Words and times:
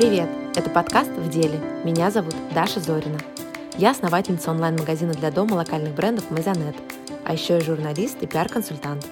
Привет! 0.00 0.30
Это 0.56 0.70
подкаст 0.70 1.10
«В 1.10 1.28
деле». 1.28 1.60
Меня 1.84 2.10
зовут 2.10 2.34
Даша 2.54 2.80
Зорина. 2.80 3.18
Я 3.76 3.90
основательница 3.90 4.50
онлайн-магазина 4.50 5.12
для 5.12 5.30
дома 5.30 5.56
локальных 5.56 5.94
брендов 5.94 6.30
«Мезонет», 6.30 6.74
а 7.26 7.34
еще 7.34 7.58
и 7.58 7.60
журналист 7.60 8.16
и 8.22 8.26
пиар-консультант. 8.26 9.06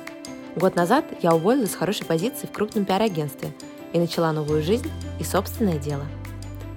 Год 0.56 0.76
назад 0.76 1.04
я 1.20 1.34
уволилась 1.34 1.72
с 1.72 1.76
хорошей 1.76 2.06
позиции 2.06 2.46
в 2.46 2.52
крупном 2.52 2.86
пиар-агентстве 2.86 3.52
и 3.92 3.98
начала 3.98 4.32
новую 4.32 4.62
жизнь 4.62 4.90
и 5.20 5.24
собственное 5.24 5.76
дело. 5.76 6.06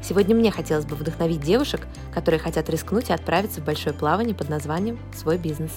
Сегодня 0.04 0.36
мне 0.36 0.52
хотелось 0.52 0.84
бы 0.84 0.98
вдохновить 0.98 1.40
девушек, 1.40 1.88
которые 2.14 2.42
хотят 2.42 2.70
рискнуть 2.70 3.12
и 3.12 3.14
отправиться 3.14 3.62
в 3.62 3.64
большое 3.64 3.96
плавание 3.96 4.36
под 4.36 4.50
названием 4.50 5.00
«Свой 5.16 5.38
бизнес». 5.38 5.72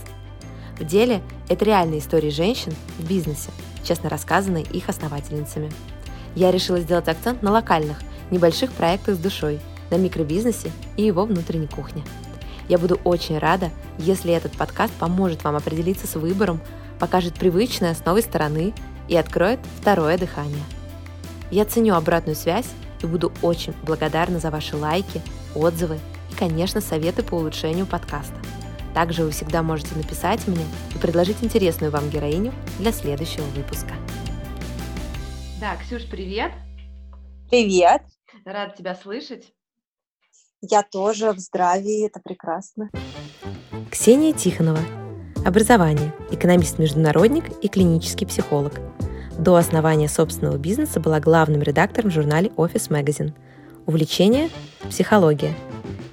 В 0.77 0.85
деле 0.85 1.23
это 1.49 1.65
реальные 1.65 2.01
истории 2.01 2.31
женщин 2.31 2.75
в 2.99 3.09
бизнесе, 3.09 3.51
честно 3.85 4.11
рассказанные 4.11 4.65
их 4.65 4.89
основательницами. 4.89 5.71
Я 6.35 6.51
решила 6.51 6.81
сделать 6.81 7.07
акцент 7.07 7.43
на 7.43 7.53
локальных, 7.53 7.99
небольших 8.31 8.73
проектах 8.73 9.17
с 9.17 9.19
душой, 9.19 9.61
на 9.91 9.97
микробизнесе 9.97 10.73
и 10.97 11.05
его 11.05 11.25
внутренней 11.25 11.67
кухне. 11.67 12.03
Я 12.69 12.79
буду 12.79 13.01
очень 13.05 13.39
рада, 13.39 13.71
если 13.99 14.33
этот 14.33 14.53
подкаст 14.53 14.93
поможет 14.95 15.45
вам 15.45 15.57
определиться 15.57 16.07
с 16.07 16.15
выбором, 16.15 16.61
покажет 16.99 17.35
привычное 17.35 17.95
с 17.95 18.05
новой 18.05 18.23
стороны 18.23 18.73
и 19.09 19.17
откроет 19.17 19.61
второе 19.81 20.17
дыхание. 20.17 20.63
Я 21.51 21.65
ценю 21.67 21.95
обратную 21.95 22.37
связь 22.37 22.69
и 23.03 23.07
буду 23.07 23.33
очень 23.43 23.75
благодарна 23.83 24.39
за 24.39 24.51
ваши 24.51 24.77
лайки, 24.77 25.21
отзывы 25.55 25.99
и, 26.33 26.35
конечно, 26.35 26.81
советы 26.81 27.23
по 27.23 27.35
улучшению 27.35 27.87
подкаста. 27.87 28.35
Также 28.95 29.25
вы 29.25 29.31
всегда 29.33 29.63
можете 29.63 29.95
написать 29.97 30.47
мне 30.47 30.65
и 30.95 30.99
предложить 30.99 31.43
интересную 31.43 31.91
вам 31.91 32.09
героиню 32.09 32.53
для 32.79 32.93
следующего 32.93 33.45
выпуска. 33.57 33.95
Да, 35.61 35.77
Ксюш, 35.77 36.03
привет! 36.09 36.53
Привет! 37.51 38.14
Рада 38.45 38.75
тебя 38.77 38.95
слышать. 38.95 39.55
Я 40.61 40.83
тоже 40.83 41.33
в 41.33 41.39
здравии, 41.39 42.07
это 42.07 42.21
прекрасно. 42.21 42.91
Ксения 43.91 44.33
Тихонова. 44.33 44.81
Образование. 45.47 46.15
Экономист-международник 46.31 47.45
и 47.63 47.69
клинический 47.69 48.27
психолог. 48.27 48.75
До 49.39 49.57
основания 49.57 50.09
собственного 50.09 50.59
бизнеса 50.59 51.01
была 51.01 51.21
главным 51.21 51.63
редактором 51.63 52.11
в 52.11 52.13
журнале 52.13 52.49
Office 52.51 52.91
Magazine. 52.91 53.33
Увлечение– 53.87 54.51
психология. 54.91 55.55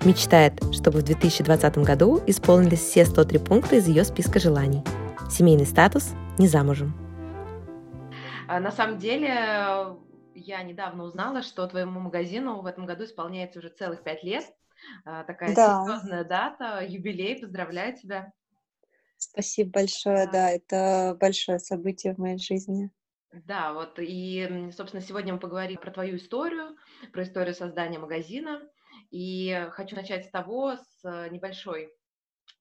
Мечтает, 0.06 0.54
чтобы 0.74 1.00
в 1.00 1.04
2020 1.04 1.80
году 1.80 2.22
исполнились 2.28 2.80
все 2.80 3.06
103 3.06 3.40
пункта 3.40 3.76
из 3.76 3.88
ее 3.88 4.06
списка 4.06 4.40
желаний. 4.40 4.84
Семейный 5.30 5.66
статус– 5.66 6.12
не 6.38 6.48
замужем. 6.48 6.94
А 8.48 8.60
на 8.60 8.72
самом 8.72 8.98
деле, 9.00 9.98
я 10.36 10.64
недавно 10.64 11.04
узнала, 11.04 11.42
что 11.42 11.68
твоему 11.68 12.00
магазину 12.00 12.62
в 12.62 12.66
этом 12.66 12.86
году 12.86 13.06
исполняется 13.06 13.60
уже 13.60 13.70
целых 13.70 14.04
пять 14.04 14.24
лет. 14.24 14.46
А, 15.06 15.24
такая 15.24 15.56
да. 15.56 15.84
серьезная 15.86 16.24
дата, 16.24 16.84
юбилей, 16.86 17.40
поздравляю 17.40 17.96
тебя. 17.96 18.34
Спасибо 19.18 19.72
большое, 19.72 20.28
да, 20.32 20.50
это 20.50 21.16
большое 21.20 21.60
событие 21.60 22.16
в 22.16 22.18
моей 22.18 22.40
жизни. 22.40 22.90
Да, 23.32 23.74
вот 23.74 24.00
и, 24.00 24.70
собственно, 24.76 25.02
сегодня 25.02 25.34
мы 25.34 25.40
поговорим 25.40 25.78
про 25.78 25.92
твою 25.92 26.18
историю, 26.18 26.76
про 27.14 27.24
историю 27.24 27.54
создания 27.54 28.00
магазина. 28.00 28.62
И 29.10 29.68
хочу 29.72 29.96
начать 29.96 30.26
с 30.26 30.32
того, 30.32 30.76
с 30.76 31.30
небольшой 31.30 31.94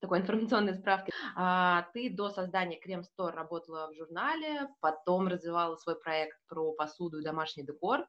такой 0.01 0.19
информационной 0.19 0.73
справки. 0.73 1.13
А, 1.35 1.87
ты 1.93 2.09
до 2.09 2.29
создания 2.29 2.79
Крем 2.79 3.03
Стор 3.03 3.33
работала 3.33 3.89
в 3.91 3.95
журнале, 3.95 4.67
потом 4.81 5.27
развивала 5.27 5.75
свой 5.77 5.95
проект 5.99 6.37
про 6.47 6.73
посуду 6.73 7.19
и 7.19 7.23
домашний 7.23 7.63
декор. 7.63 8.05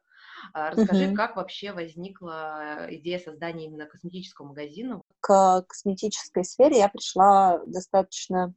А, 0.54 0.70
расскажи, 0.70 1.10
uh-huh. 1.10 1.14
как 1.14 1.36
вообще 1.36 1.72
возникла 1.72 2.86
идея 2.90 3.18
создания 3.18 3.66
именно 3.66 3.86
косметического 3.86 4.46
магазина? 4.46 5.02
К 5.20 5.62
косметической 5.68 6.44
сфере 6.44 6.78
я 6.78 6.88
пришла 6.88 7.60
достаточно 7.66 8.54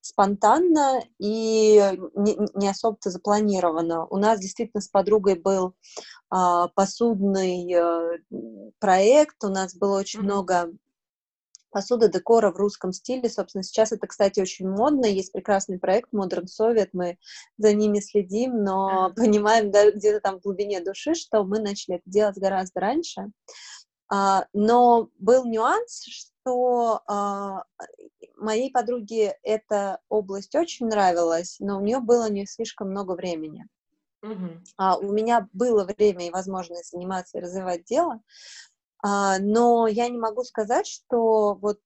спонтанно 0.00 1.00
и 1.18 1.76
не, 2.14 2.36
не 2.54 2.68
особо-то 2.68 3.10
запланировано. 3.10 4.06
У 4.06 4.18
нас 4.18 4.38
действительно 4.38 4.82
с 4.82 4.88
подругой 4.88 5.36
был 5.36 5.74
а, 6.28 6.68
посудный 6.68 7.72
а, 7.74 8.18
проект, 8.78 9.42
у 9.44 9.48
нас 9.48 9.74
было 9.74 9.98
очень 9.98 10.20
mm-hmm. 10.20 10.24
много 10.24 10.72
посуда 11.74 12.06
декора 12.06 12.52
в 12.52 12.56
русском 12.56 12.92
стиле. 12.92 13.28
Собственно, 13.28 13.64
сейчас 13.64 13.90
это, 13.90 14.06
кстати, 14.06 14.38
очень 14.38 14.70
модно. 14.70 15.06
Есть 15.06 15.32
прекрасный 15.32 15.80
проект 15.80 16.14
Modern 16.14 16.44
Soviet, 16.44 16.90
мы 16.92 17.18
за 17.58 17.74
ними 17.74 17.98
следим, 17.98 18.62
но 18.62 19.12
понимаем 19.16 19.72
да, 19.72 19.90
где-то 19.90 20.20
там 20.20 20.38
в 20.38 20.42
глубине 20.42 20.80
души, 20.80 21.14
что 21.14 21.42
мы 21.42 21.58
начали 21.58 21.96
это 21.96 22.08
делать 22.08 22.38
гораздо 22.38 22.78
раньше. 22.78 23.32
А, 24.08 24.46
но 24.52 25.08
был 25.18 25.44
нюанс, 25.46 26.04
что 26.04 27.00
а, 27.08 27.64
моей 28.36 28.70
подруге 28.70 29.36
эта 29.42 29.98
область 30.08 30.54
очень 30.54 30.86
нравилась, 30.86 31.56
но 31.58 31.78
у 31.78 31.80
нее 31.80 31.98
было 31.98 32.30
не 32.30 32.46
слишком 32.46 32.90
много 32.90 33.12
времени. 33.12 33.66
Uh-huh. 34.22 34.60
А, 34.76 34.96
у 34.96 35.12
меня 35.12 35.48
было 35.52 35.84
время 35.84 36.28
и 36.28 36.30
возможность 36.30 36.92
заниматься 36.92 37.38
и 37.38 37.40
развивать 37.40 37.84
дело, 37.84 38.20
но 39.04 39.86
я 39.86 40.08
не 40.08 40.18
могу 40.18 40.44
сказать, 40.44 40.86
что 40.86 41.54
вот 41.54 41.78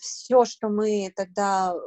все, 0.00 0.44
что 0.44 0.68
мы 0.68 1.12
тогда 1.14 1.74
э, 1.74 1.78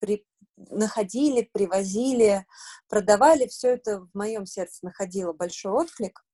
при, 0.00 0.26
находили, 0.56 1.48
привозили, 1.52 2.46
продавали, 2.88 3.46
все 3.46 3.74
это 3.74 4.00
в 4.00 4.08
моем 4.14 4.46
сердце 4.46 4.84
находило 4.84 5.32
большой 5.32 5.72
отклик. 5.72 6.24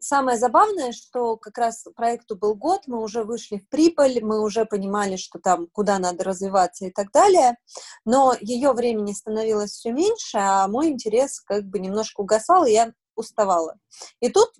Самое 0.00 0.38
забавное, 0.38 0.92
что 0.92 1.36
как 1.36 1.58
раз 1.58 1.84
проекту 1.96 2.36
был 2.36 2.54
год, 2.54 2.82
мы 2.86 3.02
уже 3.02 3.24
вышли 3.24 3.58
в 3.58 3.68
прибыль, 3.68 4.22
мы 4.22 4.40
уже 4.40 4.64
понимали, 4.64 5.16
что 5.16 5.40
там 5.40 5.66
куда 5.72 5.98
надо 5.98 6.22
развиваться 6.22 6.86
и 6.86 6.92
так 6.92 7.10
далее, 7.10 7.56
но 8.04 8.36
ее 8.40 8.72
времени 8.74 9.12
становилось 9.12 9.72
все 9.72 9.90
меньше, 9.90 10.38
а 10.38 10.68
мой 10.68 10.90
интерес 10.90 11.40
как 11.40 11.64
бы 11.64 11.80
немножко 11.80 12.20
угасал, 12.20 12.64
и 12.64 12.72
я 12.72 12.92
уставала. 13.16 13.76
И 14.20 14.28
тут 14.28 14.52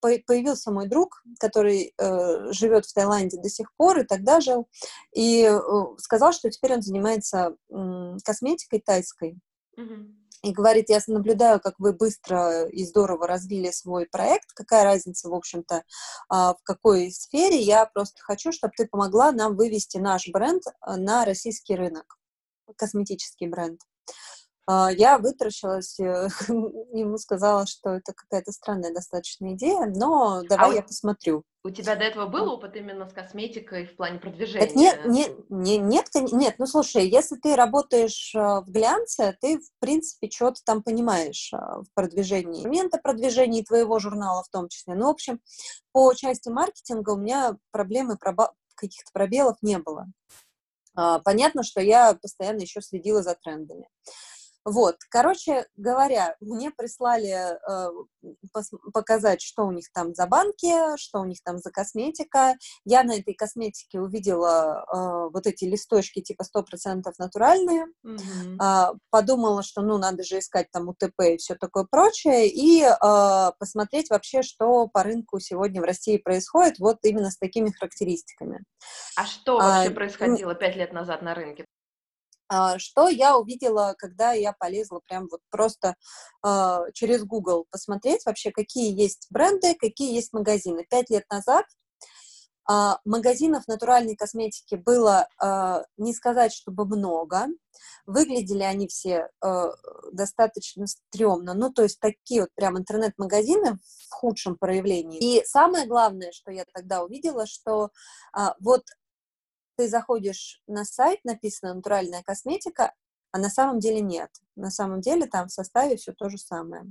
появился 0.00 0.70
мой 0.70 0.88
друг, 0.88 1.22
который 1.38 1.94
э, 1.96 2.52
живет 2.52 2.86
в 2.86 2.94
Таиланде 2.94 3.40
до 3.40 3.48
сих 3.48 3.74
пор 3.76 3.98
и 3.98 4.04
тогда 4.04 4.40
жил, 4.40 4.68
и 5.12 5.44
э, 5.44 5.60
сказал, 5.98 6.32
что 6.32 6.50
теперь 6.50 6.74
он 6.74 6.82
занимается 6.82 7.54
э, 7.70 8.16
косметикой 8.24 8.80
тайской. 8.80 9.38
Mm-hmm. 9.78 10.20
И 10.42 10.52
говорит, 10.52 10.88
я 10.88 11.00
наблюдаю, 11.06 11.60
как 11.60 11.74
вы 11.78 11.92
быстро 11.92 12.66
и 12.68 12.86
здорово 12.86 13.26
развили 13.26 13.70
свой 13.70 14.06
проект, 14.06 14.52
какая 14.54 14.84
разница, 14.84 15.28
в 15.28 15.34
общем-то, 15.34 15.76
э, 15.76 15.82
в 16.30 16.58
какой 16.62 17.10
сфере, 17.12 17.60
я 17.60 17.84
просто 17.86 18.22
хочу, 18.22 18.52
чтобы 18.52 18.72
ты 18.76 18.86
помогла 18.86 19.32
нам 19.32 19.54
вывести 19.54 19.98
наш 19.98 20.28
бренд 20.28 20.62
э, 20.66 20.96
на 20.96 21.24
российский 21.26 21.76
рынок, 21.76 22.16
косметический 22.76 23.48
бренд. 23.48 23.80
А, 24.70 24.88
я 24.92 25.18
вытаращилась, 25.18 25.98
э, 25.98 26.28
ему 26.92 27.18
сказала, 27.18 27.66
что 27.66 27.90
это 27.90 28.12
какая-то 28.12 28.52
странная 28.52 28.94
достаточно 28.94 29.52
идея, 29.54 29.86
но 29.86 30.42
давай 30.48 30.70
а 30.70 30.74
я 30.74 30.82
посмотрю. 30.82 31.42
У 31.64 31.70
тебя 31.70 31.96
до 31.96 32.04
этого 32.04 32.26
был 32.26 32.48
опыт 32.48 32.76
именно 32.76 33.08
с 33.08 33.12
косметикой 33.12 33.86
в 33.86 33.96
плане 33.96 34.20
продвижения? 34.20 34.64
Это 34.64 34.78
нет, 34.78 35.00
нет, 35.06 35.32
нет, 35.50 36.08
нет, 36.14 36.32
нет, 36.32 36.54
ну 36.58 36.66
слушай, 36.66 37.04
если 37.04 37.34
ты 37.34 37.56
работаешь 37.56 38.32
а, 38.36 38.60
в 38.60 38.70
глянце, 38.70 39.36
ты, 39.40 39.58
в 39.58 39.68
принципе, 39.80 40.30
что-то 40.30 40.60
там 40.64 40.84
понимаешь 40.84 41.50
а, 41.52 41.82
в 41.82 41.86
продвижении, 41.94 42.62
момента 42.62 42.98
продвижения 43.02 43.64
твоего 43.64 43.98
журнала 43.98 44.44
в 44.44 44.50
том 44.50 44.68
числе. 44.68 44.94
Ну, 44.94 45.06
в 45.06 45.10
общем, 45.10 45.40
по 45.90 46.14
части 46.14 46.48
маркетинга 46.48 47.10
у 47.10 47.16
меня 47.16 47.56
проблемы, 47.72 48.16
каких-то 48.76 49.10
пробелов 49.12 49.56
не 49.62 49.78
было. 49.78 50.06
Понятно, 50.94 51.62
что 51.62 51.80
я 51.80 52.14
постоянно 52.14 52.60
еще 52.60 52.80
следила 52.80 53.22
за 53.22 53.34
трендами. 53.34 53.86
Вот, 54.64 54.96
короче 55.10 55.66
говоря, 55.76 56.36
мне 56.40 56.70
прислали 56.70 57.56
э, 57.56 57.90
показать, 58.92 59.40
что 59.40 59.64
у 59.64 59.72
них 59.72 59.86
там 59.92 60.14
за 60.14 60.26
банки, 60.26 60.96
что 60.98 61.20
у 61.20 61.24
них 61.24 61.38
там 61.42 61.58
за 61.58 61.70
косметика. 61.70 62.56
Я 62.84 63.02
на 63.02 63.16
этой 63.16 63.34
косметике 63.34 64.00
увидела 64.00 64.84
э, 64.84 65.30
вот 65.32 65.46
эти 65.46 65.64
листочки 65.64 66.20
типа 66.20 66.42
100% 66.42 67.02
натуральные. 67.18 67.86
Mm-hmm. 68.04 68.62
Э, 68.62 68.98
подумала, 69.08 69.62
что 69.62 69.80
ну 69.80 69.96
надо 69.96 70.24
же 70.24 70.38
искать 70.38 70.70
там 70.70 70.88
УТП 70.88 71.20
и 71.20 71.36
все 71.38 71.54
такое 71.54 71.86
прочее, 71.90 72.48
и 72.48 72.82
э, 72.82 73.50
посмотреть 73.58 74.10
вообще, 74.10 74.42
что 74.42 74.88
по 74.88 75.02
рынку 75.02 75.40
сегодня 75.40 75.80
в 75.80 75.84
России 75.84 76.18
происходит, 76.18 76.78
вот 76.78 76.98
именно 77.02 77.30
с 77.30 77.38
такими 77.38 77.70
характеристиками. 77.70 78.62
А 79.16 79.24
что 79.24 79.56
вообще 79.56 79.90
а, 79.90 79.94
происходило 79.94 80.54
пять 80.54 80.76
лет 80.76 80.92
назад 80.92 81.22
на 81.22 81.34
рынке? 81.34 81.64
А, 82.52 82.78
что 82.80 83.08
я 83.08 83.38
увидела, 83.38 83.94
когда 83.96 84.32
я 84.32 84.52
полезла 84.52 85.00
прям 85.06 85.28
вот 85.30 85.40
просто 85.50 85.94
э, 86.44 86.78
через 86.94 87.22
Google 87.24 87.66
посмотреть 87.70 88.26
вообще, 88.26 88.50
какие 88.50 88.92
есть 88.92 89.28
бренды, 89.30 89.76
какие 89.76 90.12
есть 90.14 90.32
магазины. 90.32 90.84
Пять 90.90 91.10
лет 91.10 91.24
назад 91.30 91.64
А, 92.68 92.98
магазинов 93.04 93.66
натуральной 93.68 94.14
косметики 94.16 94.76
было 94.76 95.26
а, 95.38 95.84
не 95.96 96.12
сказать, 96.14 96.52
чтобы 96.52 96.84
много. 96.84 97.46
Выглядели 98.06 98.62
они 98.62 98.86
все 98.86 99.28
а, 99.40 99.70
достаточно 100.12 100.86
стрёмно. 100.86 101.54
Ну, 101.54 101.72
то 101.72 101.82
есть 101.82 101.98
такие 102.00 102.42
вот 102.42 102.50
прям 102.54 102.78
интернет-магазины 102.78 103.78
в 104.08 104.14
худшем 104.14 104.56
проявлении. 104.56 105.18
И 105.18 105.44
самое 105.46 105.86
главное, 105.86 106.30
что 106.32 106.52
я 106.52 106.64
тогда 106.72 107.02
увидела, 107.02 107.46
что 107.46 107.90
вот 108.60 108.82
ты 109.80 109.88
заходишь 109.88 110.60
на 110.66 110.84
сайт, 110.84 111.20
написано 111.24 111.72
«натуральная 111.72 112.22
косметика», 112.22 112.92
а 113.32 113.38
на 113.38 113.48
самом 113.48 113.78
деле 113.78 114.02
нет. 114.02 114.28
На 114.54 114.70
самом 114.70 115.00
деле 115.00 115.26
там 115.26 115.48
в 115.48 115.52
составе 115.52 115.96
все 115.96 116.12
то 116.12 116.28
же 116.28 116.36
самое. 116.36 116.84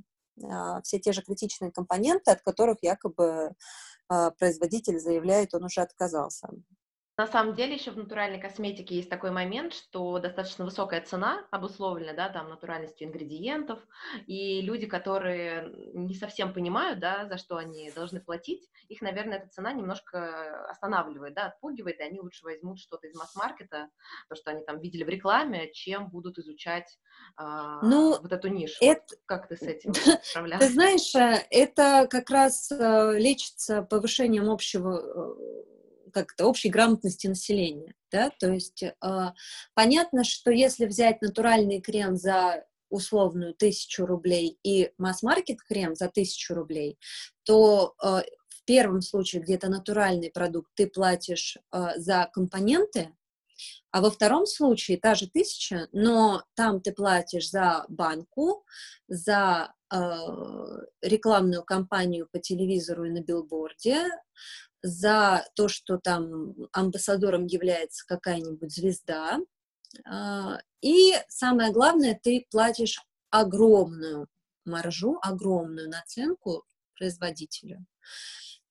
Все 0.84 0.98
те 0.98 1.12
же 1.12 1.22
критичные 1.22 1.72
компоненты, 1.72 2.32
от 2.32 2.42
которых 2.42 2.78
якобы 2.82 3.52
производитель 4.08 5.00
заявляет, 5.00 5.54
он 5.54 5.66
уже 5.66 5.82
отказался. 5.82 6.50
На 7.20 7.28
самом 7.28 7.54
деле 7.54 7.74
еще 7.74 7.92
в 7.92 7.98
натуральной 7.98 8.40
косметике 8.40 8.96
есть 8.96 9.10
такой 9.10 9.32
момент, 9.32 9.74
что 9.74 10.20
достаточно 10.20 10.64
высокая 10.64 11.02
цена 11.02 11.46
обусловлена, 11.52 12.14
да, 12.14 12.30
там, 12.30 12.48
натуральностью 12.48 13.10
ингредиентов, 13.10 13.78
и 14.26 14.62
люди, 14.62 14.88
которые 14.88 15.70
не 15.94 16.16
совсем 16.16 16.54
понимают, 16.54 17.02
да, 17.02 17.28
за 17.28 17.38
что 17.38 17.58
они 17.58 17.92
должны 17.92 18.22
платить, 18.22 18.70
их, 18.88 19.02
наверное, 19.02 19.40
эта 19.40 19.50
цена 19.50 19.74
немножко 19.74 20.66
останавливает, 20.70 21.34
да, 21.34 21.48
отпугивает, 21.48 22.00
и 22.00 22.04
они 22.04 22.22
лучше 22.22 22.46
возьмут 22.46 22.80
что-то 22.80 23.08
из 23.08 23.16
масс-маркета, 23.18 23.90
то, 24.30 24.36
что 24.36 24.52
они 24.52 24.64
там 24.64 24.80
видели 24.80 25.04
в 25.04 25.10
рекламе, 25.10 25.74
чем 25.74 26.08
будут 26.08 26.38
изучать 26.38 26.98
а, 27.36 27.84
ну, 27.86 28.18
вот 28.22 28.32
эту 28.32 28.48
нишу. 28.48 28.78
Это... 28.80 29.04
Вот 29.10 29.20
как 29.26 29.50
ты 29.50 29.58
с 29.58 29.62
этим 29.64 29.94
справляешься? 29.94 30.68
Ты 30.70 30.74
знаешь, 30.74 31.16
э, 31.16 31.46
это 31.52 32.08
как 32.10 32.30
раз 32.30 32.72
э, 32.72 33.20
лечится 33.20 33.82
повышением 33.82 34.50
общего 34.50 35.36
э, 35.36 35.70
как-то 36.12 36.46
общей 36.46 36.70
грамотности 36.70 37.28
населения, 37.28 37.94
да, 38.12 38.32
то 38.40 38.52
есть 38.52 38.84
э, 38.84 38.94
понятно, 39.74 40.24
что 40.24 40.52
если 40.52 40.86
взять 40.86 41.22
натуральный 41.22 41.82
крем 41.82 42.16
за 42.16 42.66
условную 42.90 43.54
тысячу 43.54 44.06
рублей 44.06 44.58
и 44.64 44.92
масс-маркет 44.98 45.62
крем 45.62 45.96
за 45.96 46.10
тысячу 46.10 46.56
рублей, 46.56 46.98
то 47.44 47.96
э, 48.04 48.22
в 48.48 48.66
первом 48.66 49.02
случае, 49.02 49.42
где 49.42 49.56
это 49.56 49.70
натуральный 49.70 50.32
продукт, 50.32 50.72
ты 50.76 50.88
платишь 50.88 51.58
э, 51.72 51.88
за 51.98 52.30
компоненты, 52.34 53.16
а 53.92 54.02
во 54.02 54.10
втором 54.10 54.46
случае 54.46 54.98
та 54.98 55.16
же 55.16 55.28
тысяча, 55.28 55.88
но 55.92 56.44
там 56.56 56.82
ты 56.82 56.94
платишь 56.94 57.50
за 57.50 57.86
банку, 57.90 58.66
за 59.08 59.74
рекламную 61.02 61.64
кампанию 61.64 62.28
по 62.32 62.38
телевизору 62.38 63.06
и 63.06 63.10
на 63.10 63.22
билборде, 63.22 64.06
за 64.82 65.46
то, 65.56 65.68
что 65.68 65.98
там 65.98 66.56
амбассадором 66.72 67.46
является 67.46 68.06
какая-нибудь 68.08 68.74
звезда. 68.74 69.40
А, 70.06 70.60
и 70.82 71.14
самое 71.28 71.72
главное, 71.72 72.20
ты 72.22 72.48
платишь 72.50 73.02
огромную 73.30 74.28
маржу, 74.66 75.20
огромную 75.22 75.90
наценку 75.90 76.64
производителю. 76.96 77.86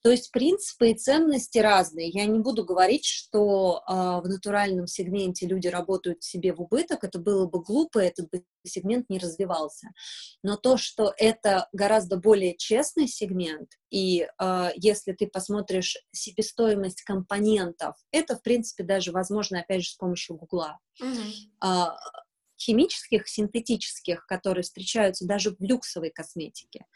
То 0.03 0.11
есть 0.11 0.31
принципы 0.31 0.91
и 0.91 0.95
ценности 0.95 1.59
разные. 1.59 2.09
Я 2.09 2.27
не 2.27 2.39
буду 2.39 2.65
говорить, 2.65 3.05
что 3.05 3.83
э, 3.87 3.93
в 3.93 4.29
натуральном 4.29 4.87
сегменте 4.87 5.47
люди 5.47 5.67
работают 5.67 6.23
себе 6.23 6.53
в 6.53 6.61
убыток, 6.61 7.03
это 7.03 7.19
было 7.19 7.47
бы 7.47 7.63
глупо, 7.63 7.99
этот 7.99 8.31
бы 8.31 8.45
сегмент 8.65 9.11
не 9.11 9.19
развивался. 9.19 9.89
Но 10.43 10.57
то, 10.57 10.77
что 10.77 11.13
это 11.17 11.69
гораздо 11.73 12.17
более 12.17 12.57
честный 12.57 13.09
сегмент, 13.09 13.71
и 13.91 14.29
э, 14.41 14.71
если 14.77 15.13
ты 15.13 15.27
посмотришь 15.27 15.97
себестоимость 16.13 17.03
компонентов, 17.03 17.97
это, 18.13 18.37
в 18.37 18.43
принципе, 18.43 18.85
даже 18.85 19.11
возможно, 19.11 19.61
опять 19.61 19.83
же, 19.83 19.91
с 19.91 19.97
помощью 19.97 20.37
Гугла. 20.37 20.79
Mm-hmm 21.03 21.97
химических, 22.61 23.29
синтетических, 23.29 24.27
которые 24.27 24.63
встречаются 24.63 25.27
даже 25.27 25.53
в 25.53 25.61
люксовой 25.61 26.11
косметике. 26.11 26.87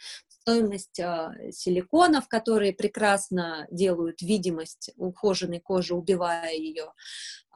Стоимость 0.43 0.99
э, 0.99 1.53
силиконов, 1.53 2.27
которые 2.27 2.73
прекрасно 2.73 3.69
делают 3.71 4.23
видимость 4.23 4.91
ухоженной 4.97 5.61
кожи, 5.61 5.94
убивая 5.94 6.53
ее, 6.53 6.87
э, 6.87 6.89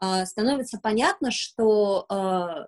а, 0.01 0.25
становится 0.25 0.79
понятно, 0.81 1.33
что 1.33 2.07
э, 2.09 2.67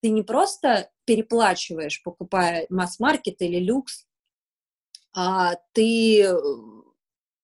ты 0.00 0.08
не 0.08 0.22
просто 0.22 0.90
переплачиваешь, 1.04 2.02
покупая 2.02 2.64
масс-маркет 2.70 3.42
или 3.42 3.58
люкс, 3.58 4.06
а 5.14 5.56
ты 5.72 6.26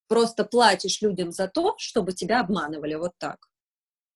просто 0.09 0.45
платишь 0.45 1.03
людям 1.03 1.33
за 1.33 1.49
то, 1.49 1.75
чтобы 1.77 2.15
тебя 2.15 2.41
обманывали. 2.41 2.95
Вот 2.95 3.13
так 3.19 3.50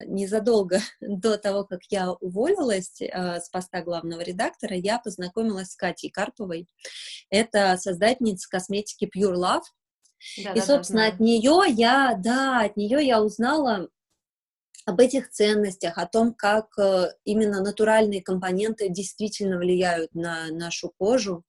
незадолго 0.00 0.80
до 1.00 1.38
того, 1.38 1.64
как 1.64 1.80
я 1.90 2.12
уволилась 2.12 3.00
э, 3.00 3.40
с 3.40 3.48
поста 3.48 3.82
главного 3.82 4.20
редактора, 4.20 4.76
я 4.76 4.98
познакомилась 4.98 5.72
с 5.72 5.76
Катей 5.76 6.10
Карповой. 6.10 6.66
Это 7.30 7.76
создательница 7.76 8.48
косметики 8.48 9.04
Pure 9.04 9.34
Love. 9.34 9.62
Да, 10.42 10.52
и, 10.52 10.60
да, 10.60 10.66
собственно, 10.66 11.02
да, 11.02 11.08
от 11.08 11.20
нее 11.20 11.62
я, 11.68 12.18
да, 12.18 12.62
от 12.62 12.76
нее 12.76 13.06
я 13.06 13.22
узнала 13.22 13.88
об 14.86 15.00
этих 15.00 15.30
ценностях, 15.30 15.98
о 15.98 16.06
том, 16.06 16.34
как 16.34 16.78
э, 16.78 17.12
именно 17.24 17.62
натуральные 17.62 18.22
компоненты 18.22 18.88
действительно 18.88 19.58
влияют 19.58 20.14
на 20.14 20.48
нашу 20.50 20.92
кожу 20.98 21.44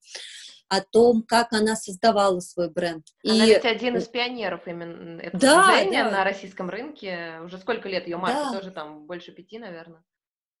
о 0.68 0.80
том, 0.80 1.22
как 1.22 1.52
она 1.52 1.76
создавала 1.76 2.40
свой 2.40 2.70
бренд. 2.70 3.04
Она 3.24 3.44
и... 3.44 3.48
ведь 3.48 3.64
один 3.64 3.96
из 3.96 4.06
пионеров 4.08 4.66
именно 4.66 5.20
этого 5.20 5.40
да, 5.40 5.72
движения 5.72 6.04
да. 6.04 6.10
на 6.10 6.24
российском 6.24 6.68
рынке. 6.68 7.40
Уже 7.44 7.58
сколько 7.58 7.88
лет 7.88 8.06
ее 8.06 8.16
марке? 8.16 8.50
Да. 8.50 8.52
Тоже 8.58 8.70
там 8.70 9.06
больше 9.06 9.32
пяти, 9.32 9.58
наверное. 9.58 10.02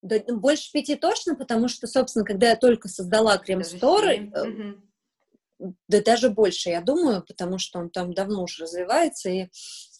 Да, 0.02 0.18
больше 0.28 0.70
пяти 0.72 0.94
точно, 0.94 1.34
потому 1.34 1.68
что, 1.68 1.86
собственно, 1.86 2.24
когда 2.24 2.50
я 2.50 2.56
только 2.56 2.88
создала 2.88 3.38
Крем-стор, 3.38 4.06
э, 4.06 4.74
да 5.88 6.02
даже 6.02 6.30
больше, 6.30 6.68
я 6.68 6.80
думаю, 6.80 7.24
потому 7.26 7.58
что 7.58 7.78
он 7.78 7.90
там 7.90 8.12
давно 8.12 8.42
уже 8.42 8.64
развивается, 8.64 9.30
и 9.30 9.48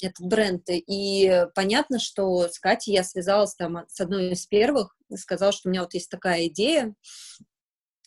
этот 0.03 0.27
бренд. 0.27 0.65
И 0.69 1.47
понятно, 1.55 1.99
что 1.99 2.47
с 2.49 2.59
Катей 2.59 2.95
я 2.95 3.03
связалась 3.03 3.55
там 3.55 3.85
с 3.89 4.01
одной 4.01 4.33
из 4.33 4.47
первых, 4.47 4.97
сказала, 5.17 5.53
что 5.53 5.69
у 5.69 5.73
меня 5.73 5.83
вот 5.83 5.95
есть 5.95 6.11
такая 6.11 6.47
идея, 6.47 6.95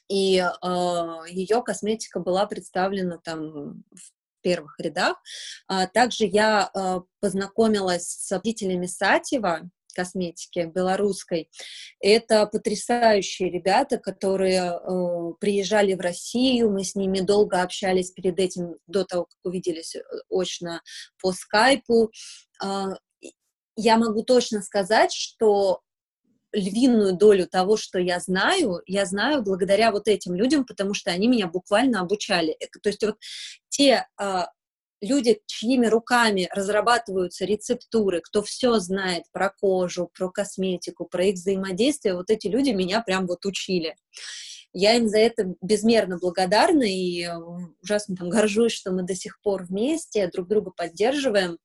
и 0.09 0.37
э, 0.37 0.67
ее 1.29 1.61
косметика 1.63 2.19
была 2.19 2.45
представлена 2.45 3.17
там 3.23 3.83
в 3.91 4.11
первых 4.41 4.79
рядах. 4.79 5.17
А, 5.67 5.87
также 5.87 6.25
я 6.25 6.69
э, 6.73 6.99
познакомилась 7.19 8.07
с 8.07 8.31
водителями 8.31 8.85
Сатева, 8.85 9.69
косметики 9.93 10.71
белорусской. 10.73 11.49
Это 11.99 12.45
потрясающие 12.45 13.49
ребята, 13.49 13.97
которые 13.97 14.71
э, 14.71 15.33
приезжали 15.39 15.93
в 15.93 15.99
Россию, 15.99 16.71
мы 16.71 16.83
с 16.83 16.95
ними 16.95 17.19
долго 17.19 17.61
общались 17.61 18.11
перед 18.11 18.39
этим, 18.39 18.75
до 18.87 19.03
того, 19.03 19.25
как 19.25 19.37
увиделись 19.43 19.95
э, 19.95 20.01
очно 20.29 20.81
по 21.21 21.31
скайпу. 21.31 22.11
Э, 22.63 22.85
я 23.75 23.97
могу 23.97 24.23
точно 24.23 24.61
сказать, 24.61 25.11
что 25.11 25.81
львиную 26.51 27.15
долю 27.15 27.47
того, 27.47 27.77
что 27.77 27.99
я 27.99 28.19
знаю, 28.19 28.81
я 28.85 29.05
знаю 29.05 29.43
благодаря 29.43 29.91
вот 29.91 30.07
этим 30.07 30.35
людям, 30.35 30.65
потому 30.65 30.93
что 30.93 31.11
они 31.11 31.27
меня 31.27 31.47
буквально 31.47 32.01
обучали. 32.01 32.57
То 32.81 32.89
есть 32.89 33.03
вот 33.03 33.17
те 33.69 34.07
э, 34.19 34.41
люди, 35.01 35.41
чьими 35.45 35.87
руками 35.87 36.49
разрабатываются 36.53 37.45
рецептуры, 37.45 38.21
кто 38.21 38.41
все 38.43 38.79
знает 38.79 39.23
про 39.31 39.49
кожу, 39.49 40.09
про 40.13 40.29
косметику, 40.29 41.05
про 41.05 41.25
их 41.25 41.35
взаимодействие, 41.35 42.15
вот 42.15 42.29
эти 42.29 42.47
люди 42.47 42.71
меня 42.71 43.01
прям 43.01 43.27
вот 43.27 43.45
учили. 43.45 43.95
Я 44.71 44.95
им 44.95 45.07
за 45.07 45.17
это 45.17 45.55
безмерно 45.61 46.19
благодарна 46.19 46.83
и 46.83 47.27
ужасно 47.81 48.15
там 48.15 48.29
горжусь, 48.29 48.73
что 48.73 48.91
мы 48.91 49.03
до 49.03 49.15
сих 49.15 49.41
пор 49.41 49.63
вместе 49.63 50.27
друг 50.27 50.47
друга 50.47 50.71
поддерживаем. 50.71 51.57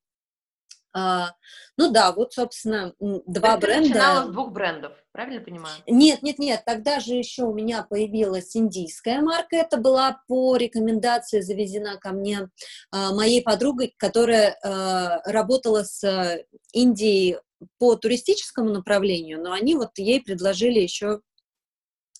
А, 0.96 1.32
ну 1.76 1.90
да, 1.90 2.12
вот, 2.12 2.32
собственно, 2.32 2.94
два 3.00 3.56
бренда. 3.56 3.82
Ты 3.82 3.88
начинала 3.88 4.26
с 4.26 4.32
двух 4.32 4.52
брендов, 4.52 4.92
правильно 5.10 5.40
понимаю? 5.40 5.76
Нет, 5.88 6.22
нет, 6.22 6.38
нет, 6.38 6.62
тогда 6.64 7.00
же 7.00 7.14
еще 7.14 7.42
у 7.42 7.52
меня 7.52 7.82
появилась 7.82 8.56
индийская 8.56 9.20
марка, 9.20 9.56
это 9.56 9.76
была 9.76 10.20
по 10.28 10.56
рекомендации 10.56 11.40
завезена 11.40 11.96
ко 11.96 12.12
мне 12.12 12.48
а, 12.92 13.12
моей 13.12 13.42
подругой, 13.42 13.92
которая 13.96 14.56
а, 14.62 15.20
работала 15.24 15.82
с 15.82 16.44
Индией 16.72 17.38
по 17.78 17.96
туристическому 17.96 18.70
направлению, 18.70 19.42
но 19.42 19.52
они 19.52 19.74
вот 19.74 19.98
ей 19.98 20.22
предложили 20.22 20.78
еще 20.78 21.20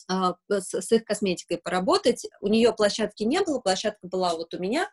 с, 0.08 0.80
с 0.80 0.92
их 0.92 1.04
косметикой 1.04 1.58
поработать. 1.58 2.26
У 2.40 2.48
нее 2.48 2.72
площадки 2.72 3.22
не 3.22 3.40
было, 3.40 3.60
площадка 3.60 4.06
была 4.06 4.34
вот 4.34 4.54
у 4.54 4.58
меня, 4.58 4.90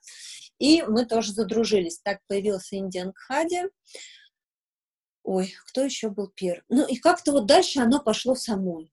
и 0.60 0.84
мы 0.84 1.06
тоже 1.06 1.34
задружились. 1.34 2.00
Так 2.00 2.20
появился 2.28 2.78
Индиан 2.78 3.14
Кхади. 3.14 3.64
Ой, 5.24 5.54
кто 5.68 5.82
еще 5.82 6.10
был 6.10 6.32
первый? 6.36 6.64
Ну 6.70 6.88
и 6.88 6.96
как-то 6.98 7.32
вот 7.32 7.46
дальше 7.46 7.80
оно 7.80 8.00
пошло 8.00 8.36
само. 8.36 8.86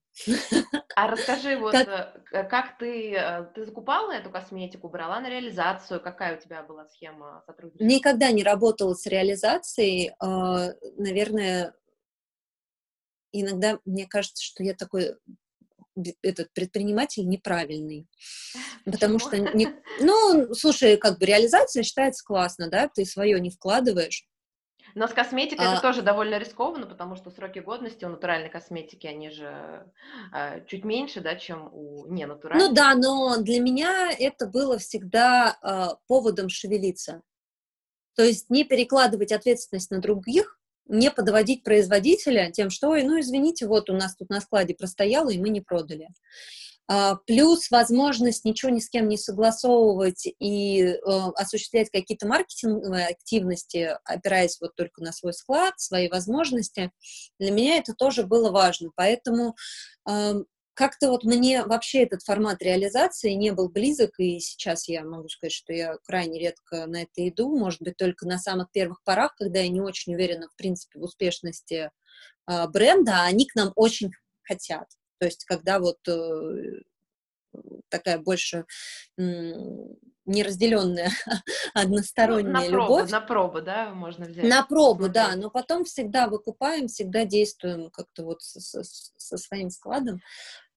А 0.95 1.07
расскажи, 1.07 1.57
вот 1.57 1.71
как, 1.71 1.87
э, 2.31 2.43
как 2.43 2.77
ты, 2.77 3.13
э, 3.13 3.45
ты 3.55 3.65
закупала 3.65 4.11
эту 4.11 4.29
косметику, 4.29 4.89
брала 4.89 5.19
на 5.21 5.29
реализацию, 5.29 6.01
какая 6.01 6.37
у 6.37 6.41
тебя 6.41 6.61
была 6.61 6.87
схема 6.87 7.41
сотрудничества? 7.45 7.85
Никогда 7.85 8.31
не 8.31 8.43
работала 8.43 8.93
с 8.93 9.05
реализацией, 9.05 10.13
а, 10.19 10.73
наверное, 10.97 11.73
иногда 13.31 13.79
мне 13.85 14.07
кажется, 14.07 14.43
что 14.43 14.63
я 14.63 14.73
такой 14.73 15.15
этот 16.21 16.51
предприниматель 16.53 17.27
неправильный. 17.27 18.07
Потому 18.85 19.19
что, 19.19 19.37
не, 19.37 19.69
ну, 19.99 20.53
слушай, 20.53 20.97
как 20.97 21.19
бы 21.19 21.25
реализация 21.25 21.83
считается 21.83 22.23
классно, 22.23 22.69
да, 22.69 22.89
ты 22.93 23.05
свое 23.05 23.39
не 23.39 23.49
вкладываешь. 23.49 24.25
Но 24.95 25.07
с 25.07 25.13
косметикой 25.13 25.67
а... 25.67 25.73
это 25.73 25.81
тоже 25.81 26.01
довольно 26.01 26.37
рискованно, 26.37 26.85
потому 26.85 27.15
что 27.15 27.29
сроки 27.29 27.59
годности 27.59 28.05
у 28.05 28.09
натуральной 28.09 28.49
косметики, 28.49 29.07
они 29.07 29.29
же 29.29 29.85
э, 30.33 30.65
чуть 30.65 30.83
меньше, 30.83 31.21
да, 31.21 31.35
чем 31.35 31.69
у 31.71 32.07
ненатуральной. 32.07 32.67
Ну 32.67 32.73
да, 32.73 32.95
но 32.95 33.37
для 33.37 33.59
меня 33.59 34.09
это 34.17 34.47
было 34.47 34.77
всегда 34.77 35.57
э, 35.61 35.95
поводом 36.07 36.49
шевелиться. 36.49 37.21
То 38.15 38.23
есть 38.23 38.49
не 38.49 38.63
перекладывать 38.63 39.31
ответственность 39.31 39.91
на 39.91 39.99
других, 39.99 40.58
не 40.89 41.11
подводить 41.11 41.63
производителя 41.63 42.51
тем, 42.51 42.69
что, 42.69 42.89
ой, 42.89 43.03
ну, 43.03 43.19
извините, 43.19 43.67
вот 43.67 43.89
у 43.89 43.93
нас 43.93 44.15
тут 44.15 44.29
на 44.29 44.41
складе 44.41 44.75
простояло, 44.75 45.29
и 45.29 45.37
мы 45.37 45.49
не 45.49 45.61
продали. 45.61 46.09
А, 46.91 47.17
плюс 47.27 47.69
возможность 47.69 48.45
ничего 48.45 48.71
ни 48.71 48.79
с 48.79 48.89
кем 48.89 49.07
не 49.07 49.17
согласовывать 49.17 50.27
и 50.39 50.81
э, 50.81 50.97
осуществлять 51.35 51.91
какие-то 51.91 52.27
маркетинговые 52.27 53.05
активности, 53.05 53.95
опираясь 54.05 54.57
вот 54.59 54.75
только 54.75 55.03
на 55.03 55.11
свой 55.11 55.33
склад, 55.33 55.79
свои 55.79 56.09
возможности, 56.09 56.91
для 57.37 57.51
меня 57.51 57.77
это 57.77 57.93
тоже 57.93 58.23
было 58.23 58.49
важно. 58.49 58.89
Поэтому 58.95 59.55
э, 60.09 60.33
как-то 60.79 61.09
вот 61.09 61.25
мне 61.25 61.65
вообще 61.65 62.03
этот 62.03 62.23
формат 62.23 62.61
реализации 62.61 63.31
не 63.33 63.51
был 63.51 63.67
близок, 63.67 64.17
и 64.17 64.39
сейчас 64.39 64.87
я 64.87 65.03
могу 65.03 65.27
сказать, 65.27 65.51
что 65.51 65.73
я 65.73 65.97
крайне 66.05 66.39
редко 66.39 66.87
на 66.87 67.01
это 67.01 67.27
иду, 67.27 67.53
может 67.53 67.81
быть, 67.81 67.97
только 67.97 68.25
на 68.25 68.37
самых 68.37 68.71
первых 68.71 69.03
порах, 69.03 69.35
когда 69.35 69.59
я 69.59 69.67
не 69.67 69.81
очень 69.81 70.15
уверена, 70.15 70.47
в 70.47 70.55
принципе, 70.55 70.97
в 70.97 71.03
успешности 71.03 71.91
э, 72.49 72.67
бренда, 72.69 73.11
а 73.17 73.25
они 73.25 73.45
к 73.45 73.55
нам 73.55 73.73
очень 73.75 74.11
хотят. 74.41 74.87
То 75.17 75.25
есть, 75.25 75.43
когда 75.43 75.79
вот 75.79 75.97
э, 76.07 76.79
такая 77.89 78.17
больше 78.19 78.65
неразделенная 80.29 81.09
односторонняя 81.73 82.53
ну, 82.53 82.59
на 82.59 82.69
пробу, 82.69 82.93
любовь. 82.93 83.11
На 83.11 83.21
пробу, 83.21 83.61
да, 83.61 83.93
можно 83.93 84.25
взять. 84.25 84.45
На 84.45 84.63
пробу, 84.63 85.05
Смотреть. 85.05 85.13
да, 85.13 85.35
но 85.35 85.49
потом 85.49 85.83
всегда 85.83 86.27
выкупаем, 86.27 86.87
всегда 86.87 87.25
действуем 87.25 87.89
как-то 87.89 88.23
вот 88.23 88.41
со, 88.41 88.61
со, 88.61 88.83
со 88.83 89.37
своим 89.37 89.69
складом. 89.69 90.21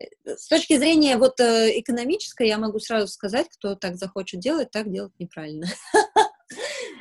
Э, 0.01 0.07
с 0.37 0.49
точки 0.49 0.79
зрения 0.79 1.17
вот 1.17 1.39
э, 1.41 1.79
экономической, 1.79 2.49
я 2.49 2.59
могу 2.59 2.79
сразу 2.81 3.09
сказать, 3.09 3.49
кто 3.51 3.75
так 3.75 3.97
захочет 3.97 4.41
делать, 4.41 4.71
так 4.71 4.91
делать 4.91 5.13
неправильно. 5.19 5.67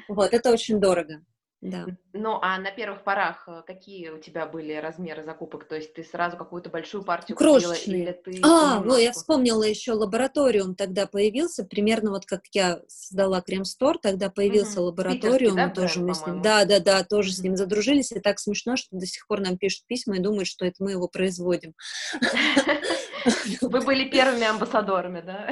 Вот, 0.07 0.33
это 0.33 0.51
очень 0.51 0.81
дорого. 0.81 1.23
Да. 1.61 1.85
Ну, 2.13 2.39
а 2.41 2.57
на 2.57 2.71
первых 2.71 3.03
порах 3.03 3.43
э, 3.47 3.61
какие 3.67 4.09
у 4.09 4.17
тебя 4.17 4.47
были 4.47 4.73
размеры 4.73 5.23
закупок? 5.23 5.65
То 5.65 5.75
есть 5.75 5.93
ты 5.93 6.03
сразу 6.03 6.35
какую-то 6.35 6.71
большую 6.71 7.03
партию 7.03 7.37
Крошечные. 7.37 7.77
купила? 7.77 7.95
Или 7.95 8.11
ты 8.11 8.41
а, 8.43 8.79
ну, 8.79 8.97
я 8.97 9.11
вспомнила 9.11 9.61
еще 9.61 9.91
лабораториум 9.93 10.73
тогда 10.73 11.05
появился, 11.05 11.63
примерно 11.63 12.09
вот 12.09 12.25
как 12.25 12.41
я 12.53 12.81
создала 12.87 13.41
Крем-стор, 13.41 13.99
тогда 13.99 14.31
появился 14.31 14.79
угу. 14.79 14.87
лабораториум, 14.87 15.55
да, 15.55 15.69
тоже 15.69 15.99
бренд, 15.99 16.07
мы 16.07 16.15
с 16.15 16.25
ним, 16.25 16.41
да, 16.41 16.65
да, 16.65 16.79
да, 16.79 17.03
тоже 17.03 17.29
угу. 17.29 17.35
с 17.35 17.39
ним 17.39 17.55
задружились, 17.55 18.11
и 18.11 18.19
так 18.19 18.39
смешно, 18.39 18.75
что 18.75 18.97
до 18.97 19.05
сих 19.05 19.27
пор 19.27 19.41
нам 19.41 19.57
пишут 19.59 19.85
письма 19.85 20.17
и 20.17 20.19
думают, 20.19 20.47
что 20.47 20.65
это 20.65 20.83
мы 20.83 20.91
его 20.91 21.07
производим. 21.07 21.75
Вы 23.61 23.81
были 23.81 24.09
первыми 24.09 24.45
амбассадорами, 24.45 25.21
да? 25.21 25.49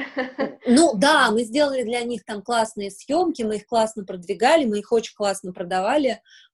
Ну 0.66 0.92
да, 0.96 1.30
мы 1.30 1.44
сделали 1.44 1.82
для 1.82 2.02
них 2.02 2.24
там 2.24 2.42
классные 2.42 2.90
съемки, 2.90 3.42
мы 3.42 3.56
их 3.56 3.66
классно 3.66 4.04
продвигали, 4.04 4.64
мы 4.64 4.80
их 4.80 4.92
очень 4.92 5.14
классно 5.14 5.52
продавали. 5.52 5.99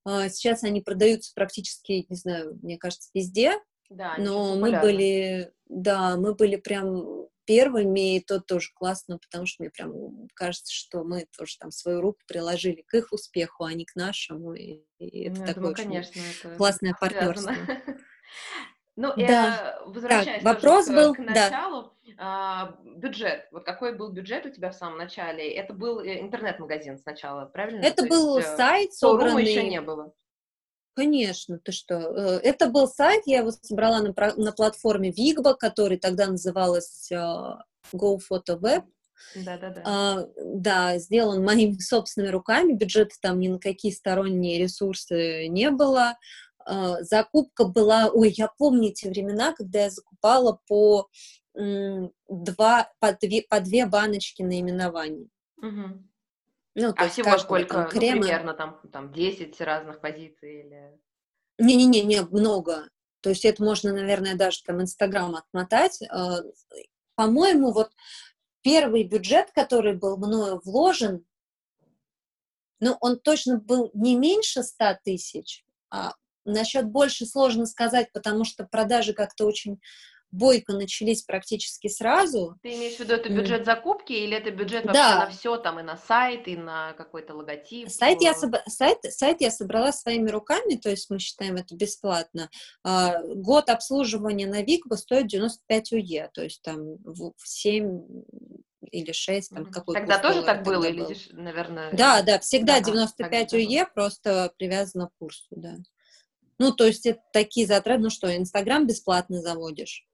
А, 0.05 0.29
сейчас 0.29 0.63
они 0.65 0.81
продаются 0.81 1.33
практически, 1.35 2.07
не 2.09 2.17
знаю, 2.17 2.59
мне 2.63 2.79
кажется, 2.79 3.11
везде. 3.15 3.53
Да, 3.89 4.17
но 4.19 4.57
мы 4.57 4.81
были, 4.81 5.53
да, 5.69 6.17
мы 6.17 6.35
были 6.35 6.57
прям 6.57 7.29
первыми, 7.45 8.17
и 8.17 8.21
то 8.21 8.41
тоже 8.41 8.71
классно, 8.75 9.19
потому 9.19 9.47
что 9.47 9.63
мне 9.63 9.71
прям 9.71 10.29
кажется, 10.35 10.75
что 10.75 11.05
мы 11.05 11.27
тоже 11.37 11.57
там 11.59 11.71
свою 11.71 12.01
руку 12.01 12.19
приложили 12.27 12.83
к 12.87 12.95
их 12.95 13.13
успеху, 13.13 13.65
а 13.65 13.73
не 13.73 13.85
к 13.85 13.95
нашему, 13.95 14.55
и, 14.55 14.81
и 14.99 15.25
это 15.29 15.41
ну, 15.41 15.47
такое 15.47 15.55
думаю, 15.55 15.75
конечно, 15.77 16.21
это 16.21 16.57
классное 16.57 16.95
партнерство. 16.99 17.55
Ну, 18.97 19.13
да. 19.15 19.77
э, 19.85 19.89
возвращаясь 19.91 20.43
так, 20.43 20.55
вопрос 20.55 20.87
к, 20.87 20.95
был, 20.95 21.15
к 21.15 21.19
началу, 21.19 21.93
да. 22.17 22.75
э, 22.85 22.99
бюджет. 22.99 23.47
Вот 23.53 23.65
какой 23.65 23.95
был 23.95 24.11
бюджет 24.11 24.47
у 24.47 24.51
тебя 24.51 24.71
в 24.71 24.75
самом 24.75 24.97
начале? 24.97 25.53
Это 25.53 25.75
был 25.75 26.01
э, 26.01 26.21
интернет-магазин 26.21 26.99
сначала, 26.99 27.45
правильно? 27.45 27.85
Это 27.85 28.05
То 28.05 28.09
был 28.09 28.39
есть, 28.39 28.49
э, 28.49 28.57
сайт, 28.57 28.95
собранный... 28.95 29.45
еще 29.45 29.69
не 29.69 29.83
было. 29.83 30.13
Конечно, 30.95 31.59
ты 31.59 31.73
что? 31.73 31.95
Э, 31.95 32.41
это 32.43 32.69
был 32.69 32.89
сайт, 32.89 33.25
я 33.27 33.41
его 33.41 33.51
собрала 33.51 34.01
на, 34.01 34.15
на 34.37 34.53
платформе 34.53 35.11
Vigba, 35.11 35.55
который 35.55 35.99
тогда 35.99 36.27
называлась 36.27 37.13
uh, 37.13 37.59
Go 37.93 38.19
Photo 38.19 38.59
Web. 38.59 38.85
Да, 39.35 39.59
да, 39.59 39.71
да. 39.71 39.83
А, 39.85 40.27
да, 40.37 40.99
сделан 40.99 41.45
моими 41.45 41.79
собственными 41.79 42.31
руками, 42.31 42.73
бюджета 42.73 43.15
там 43.21 43.41
ни 43.41 43.49
на 43.49 43.59
какие 43.59 43.93
сторонние 43.93 44.59
ресурсы 44.59 45.49
не 45.49 45.71
было. 45.71 46.17
А, 46.67 47.03
закупка 47.05 47.65
была, 47.65 48.11
ой, 48.13 48.35
я 48.37 48.49
помню 48.49 48.93
те 48.93 49.09
времена, 49.09 49.55
когда 49.55 49.85
я 49.85 49.91
закупала 49.91 50.61
по 50.67 51.09
два, 52.29 52.93
по 52.99 53.13
две, 53.13 53.43
по 53.43 53.61
две 53.61 53.87
баночки 53.87 54.43
наименований. 54.43 55.31
Угу. 55.57 56.05
Ну, 56.75 56.95
а 56.95 57.09
всего 57.09 57.39
сколько, 57.39 57.75
там, 57.75 57.89
крема... 57.89 58.17
ну, 58.17 58.23
примерно 58.23 58.55
там, 58.55 58.81
там 58.93 59.13
10 59.13 59.59
разных 59.63 60.01
позиций 60.01 60.61
или... 60.61 61.01
Не-не-не, 61.59 62.03
не 62.03 62.21
много. 62.21 62.91
То 63.23 63.31
есть 63.31 63.47
это 63.47 63.63
можно, 63.65 63.93
наверное, 63.93 64.35
даже 64.35 64.63
там 64.63 64.83
Инстаграм 64.83 65.35
отмотать. 65.35 66.03
А, 66.11 66.41
по-моему, 67.15 67.73
вот 67.73 67.93
первый 68.61 69.05
бюджет, 69.05 69.53
который 69.53 69.95
был 69.95 70.19
мною 70.19 70.61
вложен, 70.65 71.25
ну, 72.81 72.99
он 73.01 73.19
точно 73.21 73.59
был 73.59 73.91
не 73.95 74.17
меньше 74.17 74.63
100 74.63 74.99
тысяч, 75.05 75.65
а 75.89 76.15
Насчет 76.47 76.87
больше 76.87 77.27
сложно 77.27 77.67
сказать, 77.67 78.11
потому 78.13 78.45
что 78.45 78.65
продажи 78.65 79.13
как-то 79.13 79.45
очень 79.45 79.79
бойко 80.31 80.73
начались 80.73 81.23
практически 81.23 81.89
сразу. 81.89 82.57
Ты 82.63 82.75
имеешь 82.75 82.97
в 82.97 83.01
виду 83.01 83.15
это 83.15 83.29
бюджет 83.29 83.65
закупки 83.65 84.13
или 84.13 84.37
это 84.37 84.51
бюджет 84.51 84.85
вообще 84.85 85.01
да. 85.01 85.25
на 85.25 85.31
все, 85.31 85.57
там 85.57 85.81
и 85.81 85.83
на 85.83 85.97
сайт, 85.97 86.49
и 86.49 86.57
на 86.57 86.93
какой-то 86.95 87.35
логотип? 87.35 87.89
Сайт 87.89 88.21
я, 88.21 88.35
соб... 88.35 88.57
сайт, 88.67 88.99
сайт 89.03 89.41
я 89.41 89.51
собрала 89.51 89.93
своими 89.93 90.29
руками, 90.31 90.77
то 90.77 90.91
есть 90.91 91.11
мы 91.11 91.19
считаем 91.19 91.57
это 91.57 91.75
бесплатно. 91.75 92.51
А, 92.83 93.23
год 93.23 93.71
обслуживания 93.71 94.47
на 94.47 94.63
Викбо 94.63 94.95
стоит 94.95 95.29
95 95.29 95.93
УЕ, 95.93 96.31
то 96.33 96.43
есть 96.43 96.63
там 96.63 96.97
в 97.05 97.33
7 97.45 98.03
или 98.91 99.13
6, 99.13 99.51
там, 99.51 99.67
какой 99.67 99.95
Тогда 99.95 100.19
тоже 100.19 100.43
так 100.43 100.63
было, 100.63 100.85
или, 100.85 101.17
наверное... 101.33 101.91
Да, 101.93 102.23
да, 102.23 102.39
всегда 102.39 102.79
да, 102.79 102.85
95 102.85 103.55
УЕ, 103.55 103.87
просто 103.93 104.53
привязано 104.59 105.09
к 105.09 105.13
курсу, 105.19 105.47
да. 105.51 105.77
Ну, 106.59 106.73
то 106.73 106.87
есть 106.87 107.07
это 107.07 107.21
такие 107.33 107.67
затраты, 107.67 108.03
ну 108.03 108.11
что, 108.11 108.35
Инстаграм 108.35 108.87
бесплатно 108.87 109.41
заводишь, 109.41 110.07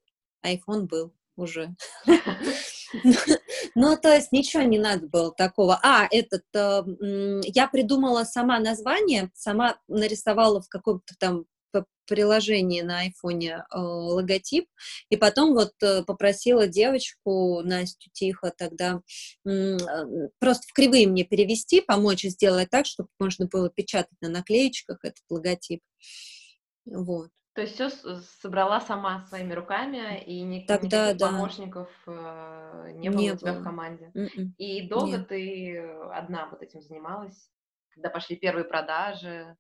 iPhone 0.45 0.87
был 0.87 1.13
уже. 1.37 1.75
Ну, 3.75 3.97
то 3.97 4.15
есть 4.15 4.33
ничего 4.33 4.65
не 4.65 4.79
надо 4.79 5.07
было 5.07 5.33
такого. 5.33 5.81
А, 5.83 6.07
этот, 6.11 6.45
э, 6.55 6.83
я 7.45 7.67
придумала 7.67 8.25
сама 8.25 8.59
название, 8.59 9.31
сама 9.35 9.79
нарисовала 9.89 10.61
в 10.61 10.69
каком-то 10.69 11.15
там 11.19 11.47
приложении 12.07 12.83
на 12.83 13.01
айфоне 13.01 13.65
э, 13.73 13.79
логотип, 13.79 14.67
и 15.09 15.17
потом 15.17 15.55
вот 15.55 15.73
э, 15.83 16.03
попросила 16.03 16.67
девочку, 16.67 17.63
Настю 17.63 18.11
Тихо, 18.13 18.53
тогда 18.57 19.01
просто 19.45 20.67
в 20.67 20.73
кривые 20.75 21.07
мне 21.07 21.25
перевести, 21.25 21.81
помочь 21.81 22.25
сделать 22.25 22.71
так, 22.71 22.87
чтобы 22.87 23.09
можно 23.19 23.47
было 23.47 23.71
печатать 23.71 24.19
на 24.21 24.29
наклеечках 24.29 24.99
этот 25.05 25.23
логотип. 25.31 25.81
Вот. 26.85 27.31
То 27.55 27.61
есть 27.61 27.75
все 27.75 27.91
собрала 28.41 28.81
сама 28.81 29.27
своими 29.29 29.53
руками, 29.53 30.23
и 30.25 30.41
никаких 30.41 30.91
Тогда, 30.91 31.13
да. 31.15 31.29
помощников 31.29 31.91
э, 32.07 32.93
не 32.95 33.11
было 33.11 33.21
не 33.21 33.33
у 33.33 33.37
тебя 33.37 33.53
было. 33.53 33.61
в 33.61 33.65
команде. 33.65 34.11
Mm-mm. 34.15 34.31
М-м. 34.37 34.55
И 34.57 34.89
долго 34.89 35.19
Нет. 35.19 35.29
ты 35.29 35.79
одна 36.15 36.49
вот 36.51 36.63
этим 36.63 36.81
занималась? 36.81 37.51
Когда 37.91 38.09
пошли 38.09 38.37
первые 38.37 38.65
продажи, 38.65 39.55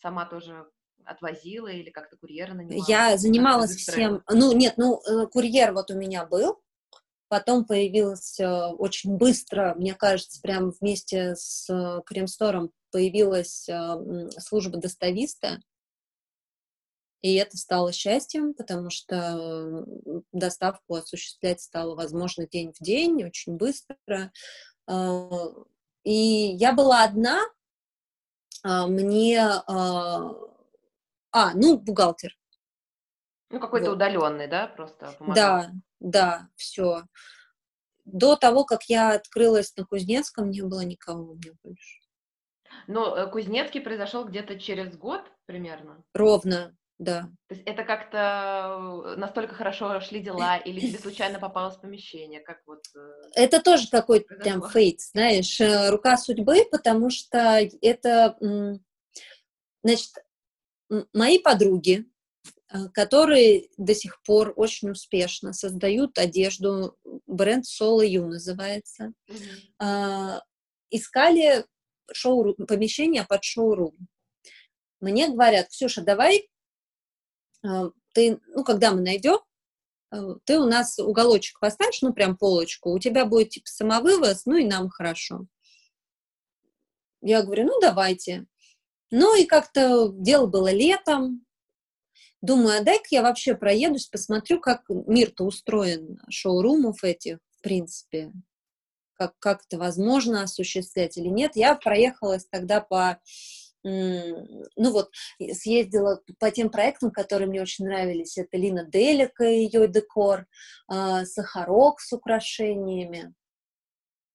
сама 0.00 0.26
тоже 0.26 0.64
отвозила 1.04 1.66
или 1.66 1.90
как-то 1.90 2.16
курьера 2.16 2.54
нанимала? 2.54 2.84
Я 2.86 3.16
занималась 3.16 3.74
всем. 3.74 4.22
Ну, 4.30 4.52
нет, 4.52 4.74
ну, 4.76 5.00
э, 5.00 5.26
курьер 5.26 5.72
вот 5.72 5.90
у 5.90 5.94
меня 5.94 6.26
был, 6.26 6.62
потом 7.26 7.64
появилась 7.64 8.38
э, 8.38 8.46
очень 8.46 9.16
быстро, 9.16 9.74
мне 9.74 9.94
кажется, 9.94 10.40
прям 10.40 10.70
вместе 10.70 11.34
с 11.34 11.68
э, 11.68 12.00
Кремстором 12.06 12.70
появилась 12.92 13.68
служба 14.38 14.78
достависта, 14.78 15.58
И 17.24 17.36
это 17.36 17.56
стало 17.56 17.90
счастьем, 17.90 18.52
потому 18.52 18.90
что 18.90 19.86
доставку 20.30 20.96
осуществлять 20.96 21.62
стало 21.62 21.94
возможно 21.94 22.46
день 22.46 22.74
в 22.78 22.84
день, 22.84 23.24
очень 23.24 23.56
быстро. 23.56 24.30
А, 24.86 25.30
и 26.02 26.12
я 26.12 26.74
была 26.74 27.02
одна, 27.02 27.40
а, 28.62 28.86
мне... 28.88 29.40
А, 29.40 30.34
а, 31.32 31.54
ну, 31.54 31.78
бухгалтер. 31.78 32.36
Ну, 33.48 33.58
какой-то 33.58 33.86
вот. 33.86 33.96
удаленный, 33.96 34.46
да, 34.46 34.66
просто 34.66 35.10
помогал. 35.18 35.34
Да, 35.34 35.70
да, 36.00 36.48
все. 36.56 37.04
До 38.04 38.36
того, 38.36 38.66
как 38.66 38.82
я 38.90 39.14
открылась 39.14 39.74
на 39.78 39.86
Кузнецком, 39.86 40.50
не 40.50 40.60
было 40.60 40.84
никого 40.84 41.30
у 41.30 41.34
меня 41.36 41.52
больше. 41.62 42.00
Но 42.86 43.16
э, 43.16 43.30
Кузнецкий 43.30 43.80
произошел 43.80 44.26
где-то 44.26 44.60
через 44.60 44.94
год 44.94 45.22
примерно? 45.46 46.04
Ровно, 46.12 46.76
да. 46.98 47.22
То 47.48 47.54
есть 47.54 47.62
это 47.66 47.84
как-то 47.84 49.04
э, 49.04 49.16
настолько 49.16 49.54
хорошо 49.54 50.00
шли 50.00 50.20
дела, 50.20 50.56
или 50.58 50.80
тебе 50.80 50.98
случайно 50.98 51.40
попалось 51.40 51.76
помещение, 51.76 52.40
как 52.40 52.62
вот... 52.66 52.84
Э, 52.94 53.22
это 53.34 53.60
тоже 53.60 53.88
какой-то 53.90 54.36
прям 54.36 54.68
фейт, 54.68 55.00
знаешь, 55.00 55.60
рука 55.90 56.16
судьбы, 56.16 56.64
потому 56.70 57.10
что 57.10 57.68
это, 57.82 58.38
значит, 59.82 60.12
мои 61.12 61.38
подруги, 61.38 62.06
которые 62.92 63.68
до 63.76 63.94
сих 63.94 64.22
пор 64.22 64.52
очень 64.56 64.90
успешно 64.90 65.52
создают 65.52 66.18
одежду, 66.18 66.96
бренд 67.26 67.64
Solo 67.64 68.04
You 68.06 68.26
называется, 68.26 69.12
mm-hmm. 69.28 70.40
искали 70.90 71.64
шоу 72.12 72.54
помещение 72.66 73.24
под 73.24 73.42
шоурум. 73.44 73.96
Мне 75.00 75.28
говорят, 75.28 75.68
Ксюша, 75.68 76.02
давай 76.02 76.38
а, 76.38 76.53
ты, 78.12 78.40
ну, 78.48 78.64
когда 78.64 78.92
мы 78.92 79.00
найдем, 79.00 79.40
а, 80.10 80.36
ты 80.44 80.58
у 80.58 80.66
нас 80.66 80.98
уголочек 80.98 81.58
поставишь, 81.60 82.02
ну, 82.02 82.12
прям 82.12 82.36
полочку, 82.36 82.92
у 82.92 82.98
тебя 82.98 83.24
будет, 83.24 83.50
типа, 83.50 83.66
самовывоз, 83.66 84.46
ну, 84.46 84.56
и 84.56 84.64
нам 84.64 84.88
хорошо. 84.88 85.46
Я 87.20 87.42
говорю, 87.42 87.64
ну, 87.64 87.80
давайте. 87.80 88.46
Ну, 89.10 89.36
и 89.36 89.44
как-то 89.46 90.10
дело 90.12 90.46
было 90.46 90.72
летом, 90.72 91.44
думаю, 92.42 92.80
а 92.80 92.84
дай-ка 92.84 93.06
я 93.10 93.22
вообще 93.22 93.54
проедусь, 93.54 94.06
посмотрю, 94.06 94.60
как 94.60 94.82
мир-то 94.88 95.44
устроен, 95.44 96.20
шоурумов 96.28 97.02
этих, 97.02 97.38
в 97.58 97.62
принципе, 97.62 98.32
как, 99.14 99.38
как 99.38 99.64
это 99.66 99.78
возможно 99.78 100.42
осуществлять 100.42 101.16
или 101.16 101.28
нет. 101.28 101.52
Я 101.54 101.74
проехалась 101.76 102.46
тогда 102.50 102.80
по 102.80 103.20
ну 103.84 104.92
вот, 104.92 105.10
съездила 105.52 106.22
по 106.38 106.50
тем 106.50 106.70
проектам, 106.70 107.10
которые 107.10 107.48
мне 107.48 107.60
очень 107.60 107.84
нравились. 107.84 108.38
Это 108.38 108.56
Лина 108.56 108.84
Делика 108.84 109.44
и 109.44 109.64
ее 109.64 109.86
декор, 109.88 110.46
э, 110.90 111.24
Сахарок 111.26 112.00
с 112.00 112.12
украшениями. 112.12 113.34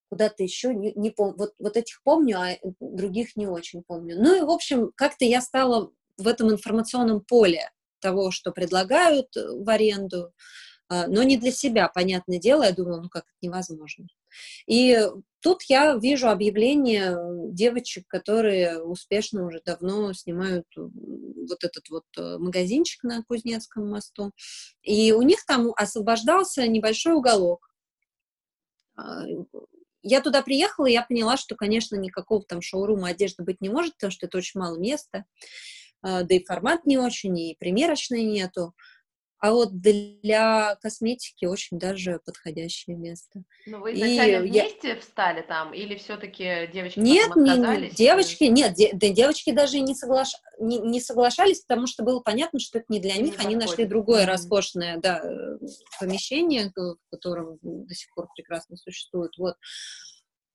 Куда-то 0.09 0.43
еще, 0.43 0.73
не, 0.73 0.93
не 0.93 1.09
помню. 1.09 1.35
Вот, 1.37 1.53
вот 1.59 1.77
этих 1.77 2.01
помню, 2.03 2.39
а 2.39 2.57
других 2.79 3.35
не 3.35 3.47
очень 3.47 3.83
помню. 3.83 4.15
Ну 4.19 4.35
и, 4.35 4.41
в 4.41 4.49
общем, 4.49 4.91
как-то 4.95 5.25
я 5.25 5.41
стала 5.41 5.91
в 6.17 6.27
этом 6.27 6.51
информационном 6.51 7.21
поле 7.21 7.71
того, 8.01 8.31
что 8.31 8.51
предлагают 8.51 9.35
э, 9.35 9.47
в 9.49 9.67
аренду, 9.67 10.31
но 10.89 11.23
не 11.23 11.37
для 11.37 11.51
себя, 11.51 11.87
понятное 11.87 12.39
дело. 12.39 12.63
Я 12.63 12.71
думала, 12.71 13.01
ну 13.01 13.09
как 13.09 13.23
это 13.23 13.37
невозможно. 13.41 14.07
И 14.67 14.97
тут 15.41 15.63
я 15.63 15.95
вижу 15.95 16.29
объявление 16.29 17.17
девочек, 17.51 18.07
которые 18.07 18.81
успешно 18.81 19.45
уже 19.45 19.61
давно 19.65 20.13
снимают 20.13 20.65
вот 20.75 21.63
этот 21.63 21.89
вот 21.89 22.05
э, 22.17 22.37
магазинчик 22.37 23.03
на 23.03 23.23
Кузнецком 23.23 23.89
мосту. 23.89 24.31
И 24.83 25.11
у 25.11 25.21
них 25.21 25.45
там 25.45 25.71
освобождался 25.75 26.67
небольшой 26.67 27.13
уголок. 27.13 27.69
А, 28.95 29.23
я 30.01 30.21
туда 30.21 30.41
приехала, 30.41 30.85
и 30.85 30.93
я 30.93 31.03
поняла, 31.03 31.37
что, 31.37 31.55
конечно, 31.55 31.95
никакого 31.95 32.43
там 32.43 32.61
шоурума 32.61 33.09
одежды 33.09 33.43
быть 33.43 33.61
не 33.61 33.69
может, 33.69 33.93
потому 33.95 34.11
что 34.11 34.27
это 34.27 34.37
очень 34.37 34.59
мало 34.59 34.77
места, 34.77 35.25
а, 36.01 36.23
да 36.23 36.35
и 36.35 36.43
формат 36.43 36.85
не 36.85 36.97
очень, 36.97 37.37
и 37.37 37.55
примерочной 37.59 38.23
нету. 38.23 38.73
А 39.39 39.53
вот 39.53 39.79
для 39.79 40.75
косметики 40.81 41.45
очень 41.45 41.79
даже 41.79 42.19
подходящее 42.25 42.97
место. 42.97 43.43
Ну, 43.65 43.79
вы 43.79 43.93
изначально 43.93 44.45
и 44.45 44.49
вместе 44.49 44.89
я... 44.89 44.99
встали 44.99 45.41
там, 45.41 45.73
или 45.73 45.95
все-таки 45.95 46.69
девочки 46.73 46.99
нет, 46.99 47.29
отказались? 47.29 47.91
Не, 47.91 47.95
девочки, 47.95 48.43
нет, 48.43 48.73
де, 48.73 48.91
да, 48.93 49.07
девочки 49.09 49.51
даже 49.51 49.79
не, 49.79 49.95
соглаш... 49.95 50.29
не, 50.59 50.79
не 50.79 50.99
соглашались, 50.99 51.61
потому 51.61 51.87
что 51.87 52.03
было 52.03 52.19
понятно, 52.19 52.59
что 52.59 52.79
это 52.79 52.87
не 52.89 52.99
для 52.99 53.15
них. 53.15 53.37
Не 53.37 53.45
Они 53.45 53.55
подходит. 53.55 53.61
нашли 53.61 53.85
другое 53.85 54.23
mm-hmm. 54.23 54.27
роскошное 54.27 54.97
да, 54.97 55.23
помещение, 55.99 56.73
в 56.75 56.97
котором 57.09 57.59
до 57.61 57.93
сих 57.95 58.13
пор 58.13 58.27
прекрасно 58.35 58.75
существует. 58.75 59.31
Вот. 59.37 59.55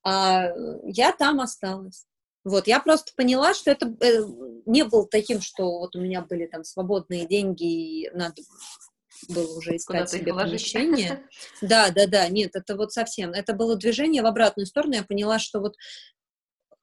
А 0.03 0.53
я 0.85 1.13
там 1.13 1.41
осталась. 1.41 2.07
Вот, 2.45 2.67
я 2.67 2.79
просто 2.81 3.13
поняла, 3.17 3.55
что 3.55 3.71
это 3.71 3.95
э, 4.01 4.23
не 4.67 4.85
было 4.85 5.07
таким, 5.09 5.41
что 5.41 5.79
вот 5.79 5.97
у 5.97 6.01
меня 6.01 6.21
были 6.21 6.47
там 6.47 6.63
свободные 6.63 7.27
деньги, 7.27 7.65
и 7.65 8.11
надо 8.11 8.43
было 9.29 9.57
уже 9.57 9.77
искать 9.77 10.11
Куда 10.11 10.19
себе 10.19 10.35
помещение. 10.35 11.27
Да, 11.63 11.91
да, 11.91 12.07
да, 12.07 12.29
нет, 12.29 12.55
это 12.55 12.77
вот 12.77 12.93
совсем, 12.93 13.31
это 13.31 13.55
было 13.55 13.77
движение 13.77 14.23
в 14.23 14.27
обратную 14.27 14.67
сторону, 14.67 14.95
я 14.95 15.05
поняла, 15.05 15.39
что 15.39 15.61
вот 15.61 15.75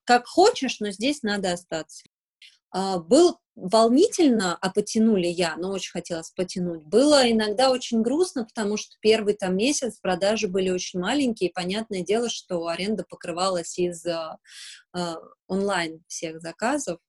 как 0.03 0.25
хочешь, 0.25 0.79
но 0.79 0.89
здесь 0.89 1.21
надо 1.21 1.53
остаться. 1.53 2.03
А, 2.71 2.99
был 2.99 3.37
волнительно, 3.55 4.57
а 4.59 4.69
потянули 4.69 5.27
я, 5.27 5.55
но 5.57 5.71
очень 5.71 5.91
хотелось 5.91 6.31
потянуть. 6.31 6.83
Было 6.85 7.29
иногда 7.29 7.69
очень 7.69 8.01
грустно, 8.01 8.45
потому 8.45 8.77
что 8.77 8.95
первый 9.01 9.33
там 9.33 9.57
месяц 9.57 9.99
продажи 9.99 10.47
были 10.47 10.69
очень 10.69 10.99
маленькие, 10.99 11.49
и 11.49 11.53
понятное 11.53 12.01
дело, 12.01 12.29
что 12.29 12.67
аренда 12.67 13.05
покрывалась 13.07 13.77
из 13.77 14.05
а, 14.07 14.37
онлайн 15.47 16.01
всех 16.07 16.39
заказов. 16.39 16.99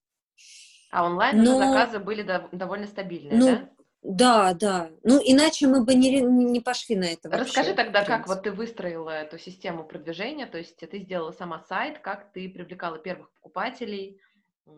А 0.91 1.07
онлайн 1.07 1.43
но... 1.43 1.59
заказы 1.59 2.01
были 2.01 2.23
до, 2.23 2.49
довольно 2.53 2.87
стабильные, 2.87 3.39
ну, 3.39 3.47
да? 3.47 3.69
Да, 4.03 4.53
да. 4.55 4.91
Ну, 5.05 5.21
иначе 5.25 5.69
мы 5.69 5.85
бы 5.85 5.95
не, 5.95 6.21
не 6.21 6.61
пошли 6.61 6.97
на 6.97 7.05
это 7.05 7.31
вообще. 7.31 7.45
Расскажи 7.45 7.75
тогда, 7.75 8.05
как 8.05 8.27
вот 8.27 8.43
ты 8.43 8.51
выстроила 8.51 9.11
эту 9.11 9.39
систему 9.39 9.85
продвижения, 9.85 10.47
то 10.47 10.59
есть 10.59 10.77
ты 10.77 10.99
сделала 10.99 11.31
сама 11.31 11.61
сайт, 11.61 12.01
как 12.01 12.33
ты 12.33 12.49
привлекала 12.49 12.99
первых 12.99 13.31
покупателей, 13.35 14.21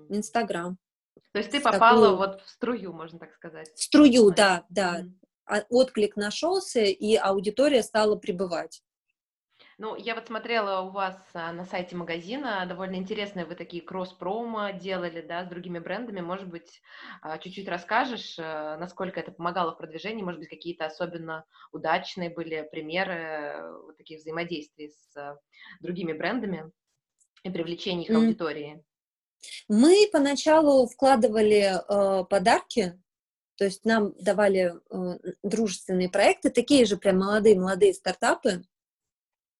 Инстаграм. 0.08 0.78
То 1.32 1.38
есть 1.38 1.50
ты 1.50 1.60
попала 1.60 2.10
такую... 2.10 2.16
вот 2.16 2.40
в 2.42 2.48
струю, 2.48 2.92
можно 2.92 3.18
так 3.18 3.32
сказать. 3.34 3.72
В 3.74 3.82
струю, 3.82 4.30
да, 4.30 4.64
да. 4.68 5.02
Mm-hmm. 5.02 5.66
Отклик 5.68 6.16
нашелся, 6.16 6.80
и 6.80 7.16
аудитория 7.16 7.82
стала 7.82 8.16
прибывать. 8.16 8.82
Ну, 9.76 9.96
я 9.96 10.14
вот 10.14 10.26
смотрела 10.26 10.82
у 10.82 10.90
вас 10.90 11.16
а, 11.34 11.52
на 11.52 11.64
сайте 11.64 11.96
магазина, 11.96 12.64
довольно 12.68 12.94
интересные 12.94 13.44
вы 13.44 13.56
такие 13.56 13.82
кросс-промо 13.82 14.70
делали, 14.70 15.20
да, 15.20 15.44
с 15.44 15.48
другими 15.48 15.80
брендами. 15.80 16.20
Может 16.20 16.48
быть, 16.48 16.80
а, 17.22 17.38
чуть-чуть 17.38 17.68
расскажешь, 17.68 18.38
э, 18.38 18.76
насколько 18.78 19.18
это 19.18 19.32
помогало 19.32 19.72
в 19.72 19.78
продвижении, 19.78 20.22
может 20.22 20.38
быть, 20.38 20.48
какие-то 20.48 20.86
особенно 20.86 21.44
удачные 21.72 22.30
были 22.30 22.68
примеры 22.70 23.80
вот 23.84 23.96
таких 23.96 24.20
взаимодействий 24.20 24.90
с 24.90 25.16
э, 25.16 25.36
другими 25.80 26.12
брендами 26.12 26.70
и 27.42 27.50
привлечения 27.50 28.04
их 28.04 28.10
mm. 28.10 28.16
аудитории? 28.16 28.84
Мы 29.68 30.08
поначалу 30.12 30.86
вкладывали 30.86 31.74
э, 31.76 32.24
подарки, 32.24 33.00
то 33.56 33.64
есть 33.64 33.84
нам 33.84 34.12
давали 34.18 34.74
э, 34.90 35.32
дружественные 35.42 36.08
проекты, 36.08 36.50
такие 36.50 36.84
же 36.84 36.96
прям 36.96 37.18
молодые-молодые 37.18 37.94
стартапы, 37.94 38.64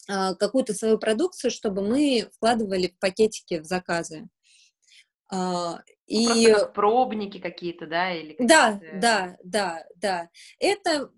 э, 0.09 0.35
какую-то 0.35 0.75
свою 0.75 0.99
продукцию, 0.99 1.51
чтобы 1.51 1.83
мы 1.83 2.29
вкладывали 2.35 2.89
в 2.89 2.99
пакетики 2.99 3.61
в 3.61 3.65
заказы. 3.65 4.29
Uh, 5.33 5.79
и 6.07 6.53
как 6.53 6.75
пробники 6.75 7.39
какие-то, 7.39 7.87
да, 7.87 8.13
или 8.13 8.37
да, 8.39 8.79
да, 9.01 9.37
да, 9.43 9.85
да. 9.97 10.29
Это 10.59 11.11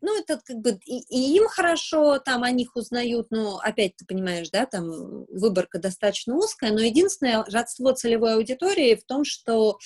ну, 0.00 0.18
это 0.20 0.40
как 0.44 0.58
бы 0.58 0.78
и, 0.84 1.00
и 1.08 1.36
им 1.36 1.48
хорошо, 1.48 2.18
там 2.18 2.44
о 2.44 2.50
них 2.50 2.76
узнают, 2.76 3.30
но 3.30 3.58
опять 3.58 3.96
ты 3.96 4.04
понимаешь, 4.04 4.50
да, 4.50 4.66
там 4.66 5.24
выборка 5.26 5.78
достаточно 5.78 6.36
узкая, 6.36 6.72
но 6.72 6.80
единственное 6.80 7.44
родство 7.44 7.92
целевой 7.92 8.34
аудитории 8.34 8.94
в 8.94 9.04
том, 9.04 9.24
что 9.24 9.78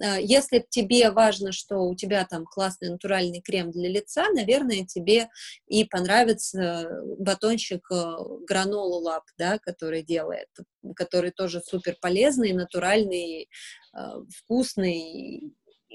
э, 0.00 0.22
если 0.22 0.64
тебе 0.68 1.10
важно, 1.10 1.52
что 1.52 1.80
у 1.80 1.94
тебя 1.94 2.24
там 2.24 2.44
классный 2.46 2.90
натуральный 2.90 3.42
крем 3.42 3.70
для 3.70 3.88
лица, 3.88 4.30
наверное, 4.32 4.86
тебе 4.86 5.28
и 5.66 5.84
понравится 5.84 6.88
батончик 7.18 7.86
э, 7.90 8.16
гранолу 8.46 9.00
лап, 9.00 9.24
да, 9.36 9.58
который 9.58 10.02
делает, 10.02 10.48
который 10.96 11.30
тоже 11.30 11.60
супер 11.60 11.96
полезный, 12.00 12.52
натуральный, 12.52 13.50
э, 13.94 13.98
вкусный, 14.34 15.52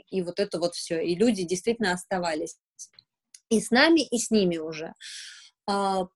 и 0.10 0.22
вот 0.22 0.40
это 0.40 0.60
вот 0.60 0.76
все. 0.76 1.02
И 1.02 1.16
люди 1.16 1.44
действительно 1.44 1.94
оставались 1.94 2.58
и 3.58 3.62
с 3.62 3.72
нами, 3.72 4.06
и 4.06 4.18
с 4.18 4.32
ними 4.32 4.58
уже. 4.58 4.94
А, 5.68 6.08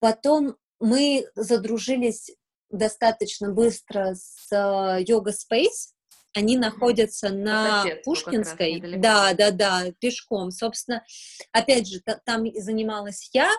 потом 0.00 0.56
мы 0.80 1.26
задружились 1.34 2.30
достаточно 2.70 3.50
быстро 3.50 4.14
с 4.14 4.50
Yoga 4.52 5.32
Space, 5.32 5.94
они 6.34 6.56
находятся 6.56 7.28
на 7.28 7.84
Пушкинской. 8.04 8.80
Да, 8.98 9.34
да, 9.34 9.52
да, 9.52 9.92
пешком. 10.00 10.50
Собственно, 10.50 11.04
опять 11.52 11.88
же, 11.88 12.02
там 12.24 12.44
занималась 12.56 13.30
я, 13.32 13.50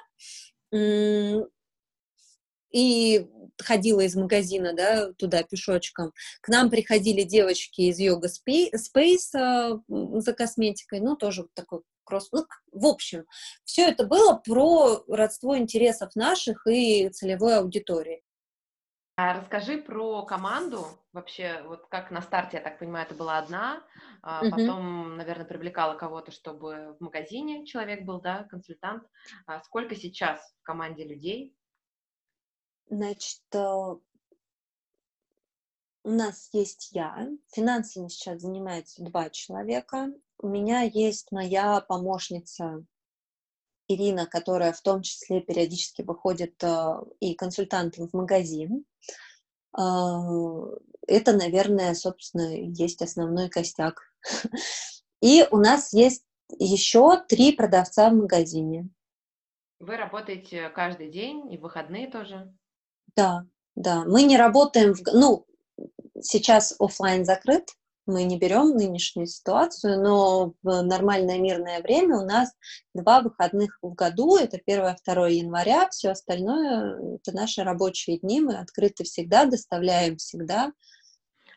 и 2.71 3.25
ходила 3.57 4.01
из 4.01 4.15
магазина, 4.15 4.73
да, 4.73 5.13
туда 5.13 5.43
пешочком. 5.43 6.11
К 6.41 6.49
нам 6.49 6.69
приходили 6.69 7.23
девочки 7.23 7.81
из 7.81 7.99
Йога 7.99 8.27
Space 8.27 9.33
а, 9.33 9.79
за 9.87 10.33
косметикой, 10.33 10.99
ну, 10.99 11.15
тоже 11.15 11.47
такой 11.53 11.83
кросс. 12.05 12.31
Ну, 12.31 12.45
в 12.71 12.85
общем, 12.85 13.25
все 13.63 13.89
это 13.89 14.05
было 14.05 14.35
про 14.35 15.03
родство 15.07 15.57
интересов 15.57 16.15
наших 16.15 16.65
и 16.67 17.09
целевой 17.09 17.57
аудитории. 17.57 18.23
А 19.17 19.33
расскажи 19.39 19.77
про 19.77 20.25
команду. 20.25 20.85
Вообще, 21.13 21.63
вот 21.67 21.87
как 21.87 22.11
на 22.11 22.21
старте, 22.21 22.57
я 22.57 22.63
так 22.63 22.79
понимаю, 22.79 23.05
это 23.05 23.15
была 23.15 23.37
одна, 23.37 23.81
а 24.21 24.45
uh-huh. 24.45 24.49
потом, 24.49 25.15
наверное, 25.15 25.45
привлекала 25.45 25.95
кого-то, 25.95 26.31
чтобы 26.31 26.97
в 26.99 27.03
магазине 27.03 27.65
человек 27.65 28.03
был, 28.03 28.19
да, 28.19 28.43
консультант. 28.43 29.03
А 29.47 29.61
сколько 29.61 29.95
сейчас 29.95 30.41
в 30.59 30.63
команде 30.63 31.05
людей? 31.05 31.55
Значит, 32.89 33.41
э, 33.53 33.95
у 36.03 36.09
нас 36.09 36.49
есть 36.51 36.89
я, 36.91 37.29
финансами 37.53 38.09
сейчас 38.09 38.41
занимается 38.41 39.01
два 39.01 39.29
человека. 39.29 40.13
У 40.39 40.47
меня 40.47 40.81
есть 40.81 41.31
моя 41.31 41.81
помощница 41.81 42.85
Ирина, 43.87 44.25
которая 44.25 44.73
в 44.73 44.81
том 44.81 45.01
числе 45.01 45.41
периодически 45.41 46.01
выходит 46.01 46.61
э, 46.63 47.03
и 47.19 47.35
консультантом 47.35 48.07
в 48.07 48.13
магазин. 48.13 48.85
Э, 49.77 49.81
это, 51.07 51.33
наверное, 51.33 51.93
собственно, 51.93 52.55
есть 52.55 53.01
основной 53.01 53.49
костяк. 53.49 54.01
И 55.21 55.45
у 55.51 55.57
нас 55.57 55.93
есть 55.93 56.25
еще 56.57 57.23
три 57.27 57.51
продавца 57.51 58.09
в 58.09 58.15
магазине. 58.15 58.89
Вы 59.79 59.97
работаете 59.97 60.69
каждый 60.69 61.09
день 61.09 61.51
и 61.51 61.57
в 61.57 61.61
выходные 61.61 62.09
тоже? 62.09 62.53
Да, 63.15 63.45
да. 63.75 64.03
Мы 64.05 64.23
не 64.23 64.37
работаем, 64.37 64.93
в, 64.93 65.01
ну, 65.13 65.45
сейчас 66.21 66.75
офлайн 66.79 67.25
закрыт, 67.25 67.69
мы 68.05 68.23
не 68.23 68.37
берем 68.37 68.69
нынешнюю 68.75 69.27
ситуацию, 69.27 70.01
но 70.01 70.53
в 70.63 70.81
нормальное 70.81 71.39
мирное 71.39 71.81
время 71.81 72.17
у 72.17 72.25
нас 72.25 72.53
два 72.93 73.21
выходных 73.21 73.77
в 73.81 73.93
году, 73.93 74.37
это 74.37 74.57
1-2 74.57 75.31
января, 75.31 75.89
все 75.89 76.09
остальное 76.09 77.15
это 77.15 77.35
наши 77.35 77.63
рабочие 77.63 78.19
дни, 78.19 78.41
мы 78.41 78.57
открыты 78.57 79.03
всегда, 79.03 79.45
доставляем 79.45 80.17
всегда. 80.17 80.71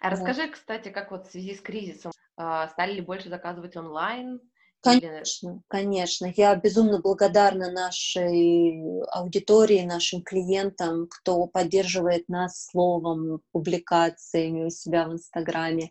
А 0.01 0.11
расскажи, 0.11 0.49
кстати, 0.49 0.91
как 0.91 1.11
вот 1.11 1.27
в 1.27 1.31
связи 1.31 1.55
с 1.55 1.61
кризисом, 1.61 2.13
а, 2.37 2.69
стали 2.69 2.95
ли 2.95 3.01
больше 3.01 3.29
заказывать 3.29 3.77
онлайн? 3.77 4.41
Конечно, 4.81 5.61
конечно. 5.67 6.33
Я 6.37 6.55
безумно 6.55 7.01
благодарна 7.01 7.71
нашей 7.73 8.81
аудитории, 9.09 9.83
нашим 9.83 10.23
клиентам, 10.23 11.09
кто 11.09 11.47
поддерживает 11.47 12.29
нас 12.29 12.67
словом, 12.67 13.41
публикациями 13.51 14.67
у 14.67 14.71
себя 14.71 15.09
в 15.09 15.13
Инстаграме, 15.13 15.91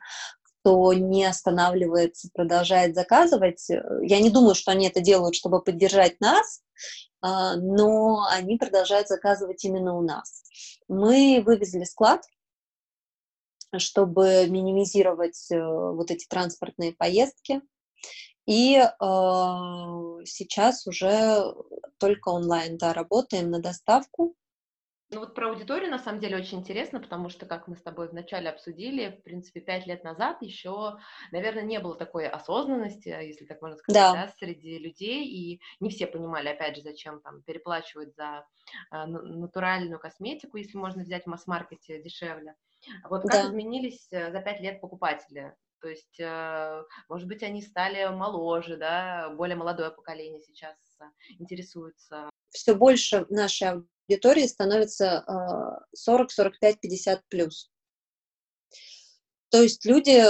кто 0.68 0.92
не 0.92 1.24
останавливается, 1.24 2.30
продолжает 2.34 2.94
заказывать. 2.94 3.66
Я 4.02 4.20
не 4.20 4.30
думаю, 4.30 4.54
что 4.54 4.72
они 4.72 4.86
это 4.86 5.00
делают, 5.00 5.34
чтобы 5.34 5.64
поддержать 5.64 6.20
нас, 6.20 6.62
а, 7.22 7.56
но 7.56 8.28
они 8.30 8.58
продолжают 8.58 9.08
заказывать 9.08 9.64
именно 9.64 9.98
у 9.98 10.02
нас. 10.02 10.44
Мы 10.90 11.42
вывезли 11.46 11.86
склад, 11.86 12.22
чтобы 13.78 14.48
минимизировать 14.50 15.50
э, 15.52 15.58
вот 15.58 16.12
эти 16.12 16.26
транспортные 16.28 16.92
поездки. 16.92 17.62
И 18.46 18.76
э, 18.76 18.88
сейчас 20.26 20.86
уже 20.86 21.46
только 21.98 22.28
онлайн, 22.28 22.78
да, 22.78 22.94
работаем 22.94 23.52
на 23.52 23.62
доставку. 23.62 24.36
Ну 25.10 25.22
вот 25.22 25.36
про 25.36 25.50
аудиторию 25.50 25.90
на 25.90 26.00
самом 26.00 26.20
деле 26.20 26.36
очень 26.36 26.60
интересно, 26.60 27.00
потому 27.00 27.30
что, 27.30 27.46
как 27.46 27.70
мы 27.70 27.78
с 27.78 27.82
тобой 27.82 28.10
вначале 28.10 28.50
обсудили, 28.50 29.18
в 29.20 29.24
принципе, 29.24 29.62
пять 29.62 29.88
лет 29.88 30.04
назад 30.04 30.42
еще, 30.42 30.98
наверное, 31.32 31.64
не 31.64 31.80
было 31.80 31.96
такой 31.96 32.28
осознанности, 32.28 33.08
если 33.08 33.46
так 33.46 33.62
можно 33.62 33.78
сказать, 33.78 34.02
да. 34.02 34.26
Да, 34.26 34.34
среди 34.38 34.78
людей, 34.78 35.26
и 35.26 35.62
не 35.80 35.90
все 35.90 36.08
понимали, 36.08 36.50
опять 36.50 36.76
же, 36.76 36.82
зачем 36.82 37.22
там 37.22 37.42
переплачивать 37.44 38.16
за 38.16 38.46
э, 38.92 39.06
натуральную 39.06 39.98
косметику, 39.98 40.58
если 40.58 40.78
можно 40.78 41.04
взять 41.04 41.24
в 41.24 41.28
масс-маркете 41.28 42.04
дешевле. 42.04 42.56
Вот 43.10 43.22
как 43.22 43.32
да. 43.32 43.48
изменились 43.48 44.08
э, 44.12 44.32
за 44.32 44.42
пять 44.42 44.60
лет 44.60 44.82
покупатели? 44.82 45.56
То 45.80 45.88
есть, 45.88 46.20
э, 46.20 46.84
может 47.08 47.30
быть, 47.30 47.44
они 47.44 47.62
стали 47.62 48.06
моложе, 48.10 48.76
да, 48.76 49.30
более 49.30 49.56
молодое 49.56 49.92
поколение 49.92 50.42
сейчас 50.42 50.76
э, 51.00 51.06
интересуется. 51.40 52.30
Все 52.50 52.76
больше 52.76 53.26
нашей 53.30 53.84
аудитории 54.10 54.48
становится 54.48 55.26
40, 55.94 56.32
45, 56.32 56.80
50 56.80 57.24
плюс. 57.30 57.70
То 59.50 59.62
есть 59.62 59.86
люди 59.86 60.24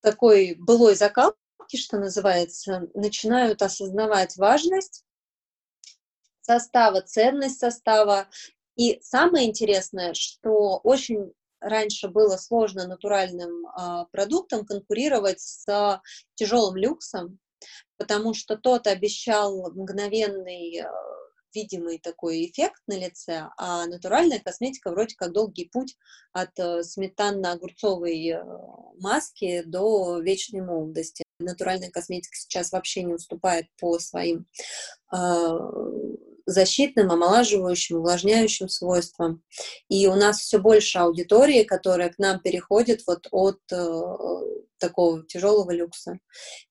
такой 0.00 0.54
былой 0.54 0.94
закалки, 0.94 1.36
что 1.76 1.98
называется, 1.98 2.88
начинают 2.94 3.62
осознавать 3.62 4.36
важность 4.36 5.04
состава, 6.40 7.02
ценность 7.02 7.58
состава. 7.58 8.28
И 8.76 9.00
самое 9.02 9.48
интересное, 9.48 10.14
что 10.14 10.78
очень 10.82 11.32
раньше 11.60 12.08
было 12.08 12.36
сложно 12.36 12.86
натуральным 12.86 13.66
э, 13.66 14.06
продуктом 14.12 14.64
конкурировать 14.64 15.40
с 15.40 16.00
тяжелым 16.36 16.76
люксом, 16.76 17.38
потому 17.96 18.34
что 18.34 18.56
тот 18.56 18.86
обещал 18.86 19.72
мгновенный 19.72 20.78
э, 20.78 20.86
видимый 21.54 21.98
такой 21.98 22.46
эффект 22.46 22.80
на 22.86 22.98
лице, 22.98 23.48
а 23.56 23.86
натуральная 23.86 24.40
косметика 24.40 24.90
вроде 24.90 25.14
как 25.16 25.32
долгий 25.32 25.66
путь 25.66 25.96
от 26.32 26.58
э, 26.58 26.82
сметанно-огурцовой 26.82 28.30
э, 28.30 28.44
маски 29.00 29.62
до 29.64 30.18
вечной 30.20 30.62
молодости. 30.62 31.24
Натуральная 31.40 31.90
косметика 31.90 32.36
сейчас 32.36 32.72
вообще 32.72 33.02
не 33.04 33.14
уступает 33.14 33.66
по 33.78 33.98
своим 33.98 34.46
э, 35.14 35.58
защитным, 36.48 37.10
омолаживающим, 37.10 37.98
увлажняющим 37.98 38.68
свойствам. 38.68 39.42
И 39.88 40.06
у 40.06 40.14
нас 40.14 40.40
все 40.40 40.58
больше 40.58 40.98
аудитории, 40.98 41.62
которая 41.62 42.08
к 42.10 42.18
нам 42.18 42.40
переходит 42.40 43.02
вот 43.06 43.28
от 43.30 43.60
э, 43.70 44.16
такого 44.78 45.24
тяжелого 45.26 45.70
люкса. 45.70 46.18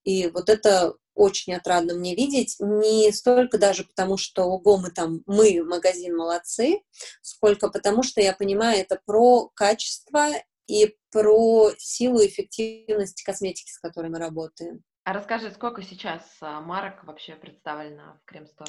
И 0.04 0.28
вот 0.28 0.48
это 0.48 0.94
очень 1.18 1.54
отрадно 1.54 1.94
мне 1.94 2.14
видеть, 2.14 2.56
не 2.60 3.10
столько 3.12 3.58
даже 3.58 3.84
потому, 3.84 4.16
что 4.16 4.44
ого, 4.44 4.78
мы 4.78 4.90
там, 4.90 5.22
мы, 5.26 5.62
магазин, 5.64 6.16
молодцы, 6.16 6.80
сколько 7.20 7.68
потому, 7.68 8.02
что 8.02 8.20
я 8.20 8.32
понимаю, 8.32 8.78
это 8.78 9.00
про 9.04 9.48
качество 9.48 10.28
и 10.68 10.96
про 11.10 11.70
силу 11.76 12.20
и 12.20 12.28
эффективность 12.28 13.22
косметики, 13.22 13.70
с 13.70 13.78
которой 13.78 14.10
мы 14.10 14.18
работаем. 14.18 14.84
А 15.04 15.12
расскажи, 15.12 15.50
сколько 15.50 15.82
сейчас 15.82 16.22
а, 16.40 16.60
марок 16.60 17.02
вообще 17.04 17.34
представлено 17.34 18.20
в 18.22 18.24
Крем-стор? 18.26 18.68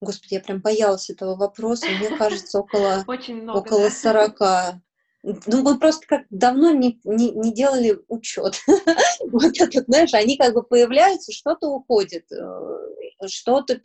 Господи, 0.00 0.34
я 0.34 0.40
прям 0.40 0.60
боялась 0.60 1.10
этого 1.10 1.36
вопроса. 1.36 1.86
Мне 1.88 2.16
кажется, 2.16 2.58
около, 2.58 3.04
Очень 3.08 3.42
много, 3.42 3.58
около 3.58 3.88
да? 3.88 3.90
40. 3.90 4.82
Ну, 5.22 5.62
мы 5.62 5.78
просто 5.78 6.06
как 6.06 6.22
давно 6.30 6.70
не, 6.70 7.00
не, 7.04 7.30
не 7.32 7.52
делали 7.52 7.98
учет. 8.08 8.60
вот 9.20 9.60
этот, 9.60 9.86
знаешь, 9.86 10.14
они 10.14 10.36
как 10.36 10.54
бы 10.54 10.62
появляются, 10.62 11.32
что-то 11.32 11.68
уходит, 11.68 12.30
э, 12.30 13.26
что-то 13.26 13.80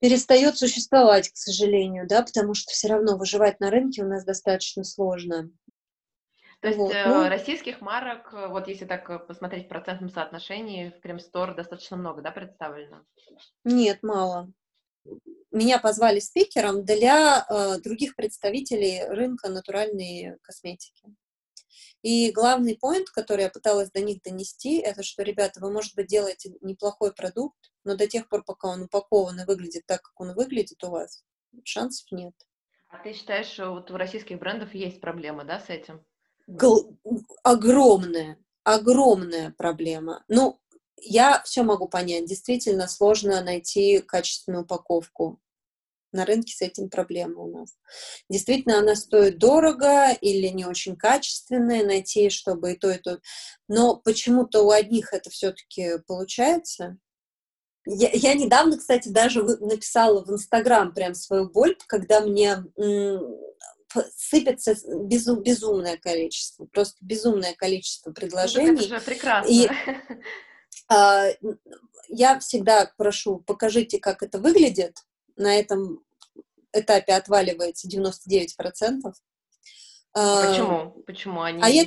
перестает 0.00 0.58
существовать, 0.58 1.30
к 1.30 1.36
сожалению, 1.36 2.06
да, 2.06 2.22
потому 2.22 2.54
что 2.54 2.70
все 2.70 2.88
равно 2.88 3.16
выживать 3.16 3.60
на 3.60 3.70
рынке 3.70 4.02
у 4.02 4.08
нас 4.08 4.24
достаточно 4.24 4.84
сложно. 4.84 5.50
То 6.60 6.68
есть 6.68 6.78
вот, 6.78 6.92
э, 6.92 7.04
ну, 7.06 7.26
российских 7.28 7.80
марок, 7.80 8.34
э, 8.34 8.48
вот 8.48 8.68
если 8.68 8.84
так 8.84 9.26
посмотреть 9.26 9.64
в 9.64 9.68
процентном 9.68 10.10
соотношении, 10.10 10.90
в 10.90 11.00
Крем-стор 11.00 11.54
достаточно 11.54 11.96
много, 11.96 12.20
да, 12.20 12.30
представлено? 12.30 13.06
Нет, 13.64 14.02
мало 14.02 14.52
меня 15.50 15.78
позвали 15.78 16.20
спикером 16.20 16.84
для 16.84 17.46
э, 17.48 17.78
других 17.80 18.14
представителей 18.16 19.04
рынка 19.08 19.48
натуральной 19.48 20.38
косметики. 20.42 21.14
И 22.02 22.32
главный 22.32 22.78
поинт, 22.78 23.10
который 23.10 23.42
я 23.42 23.50
пыталась 23.50 23.90
до 23.90 24.00
них 24.00 24.22
донести, 24.22 24.78
это 24.78 25.02
что, 25.02 25.22
ребята, 25.22 25.60
вы, 25.60 25.70
может 25.70 25.94
быть, 25.94 26.06
делаете 26.06 26.54
неплохой 26.62 27.12
продукт, 27.12 27.58
но 27.84 27.96
до 27.96 28.06
тех 28.06 28.28
пор, 28.28 28.42
пока 28.44 28.68
он 28.68 28.82
упакован 28.82 29.40
и 29.40 29.44
выглядит 29.44 29.84
так, 29.86 30.02
как 30.02 30.18
он 30.20 30.34
выглядит 30.34 30.82
у 30.82 30.90
вас, 30.90 31.24
шансов 31.64 32.10
нет. 32.10 32.34
А 32.88 32.98
ты 33.02 33.12
считаешь, 33.12 33.46
что 33.46 33.70
вот 33.70 33.90
у 33.90 33.96
российских 33.96 34.38
брендов 34.38 34.74
есть 34.74 35.00
проблема, 35.00 35.44
да, 35.44 35.60
с 35.60 35.68
этим? 35.68 36.04
Гл- 36.46 36.98
огромная, 37.44 38.38
огромная 38.64 39.54
проблема. 39.56 40.24
Ну, 40.28 40.59
я 41.02 41.42
все 41.44 41.62
могу 41.62 41.88
понять. 41.88 42.26
Действительно 42.26 42.88
сложно 42.88 43.42
найти 43.42 44.00
качественную 44.00 44.64
упаковку. 44.64 45.40
На 46.12 46.24
рынке 46.24 46.52
с 46.52 46.60
этим 46.60 46.90
проблема 46.90 47.42
у 47.42 47.58
нас. 47.58 47.70
Действительно, 48.28 48.78
она 48.78 48.96
стоит 48.96 49.38
дорого 49.38 50.10
или 50.20 50.48
не 50.48 50.64
очень 50.64 50.96
качественная, 50.96 51.84
найти, 51.84 52.30
чтобы 52.30 52.72
и 52.72 52.76
то, 52.76 52.90
и 52.90 52.98
то. 52.98 53.20
Но 53.68 53.96
почему-то 53.96 54.62
у 54.62 54.70
одних 54.70 55.12
это 55.12 55.30
все-таки 55.30 55.98
получается. 56.08 56.98
Я, 57.86 58.10
я 58.12 58.34
недавно, 58.34 58.76
кстати, 58.76 59.08
даже 59.08 59.42
написала 59.42 60.24
в 60.24 60.32
Инстаграм 60.32 60.92
прям 60.92 61.14
свою 61.14 61.48
боль, 61.48 61.76
когда 61.86 62.20
мне 62.20 62.64
сыпется 64.16 64.74
безум, 65.04 65.42
безумное 65.42 65.96
количество, 65.96 66.66
просто 66.66 66.96
безумное 67.00 67.54
количество 67.54 68.12
предложений. 68.12 68.84
Это 68.84 68.88
же 68.96 69.00
прекрасно. 69.00 69.50
И, 69.50 69.68
я 72.08 72.38
всегда 72.40 72.90
прошу, 72.96 73.38
покажите, 73.38 73.98
как 73.98 74.22
это 74.22 74.38
выглядит. 74.38 74.98
На 75.36 75.56
этом 75.56 76.04
этапе 76.72 77.14
отваливается 77.14 77.88
99%. 77.88 79.12
А 80.12 80.48
почему? 80.48 80.90
Почему 81.06 81.42
они... 81.42 81.62
А 81.62 81.68
я... 81.68 81.86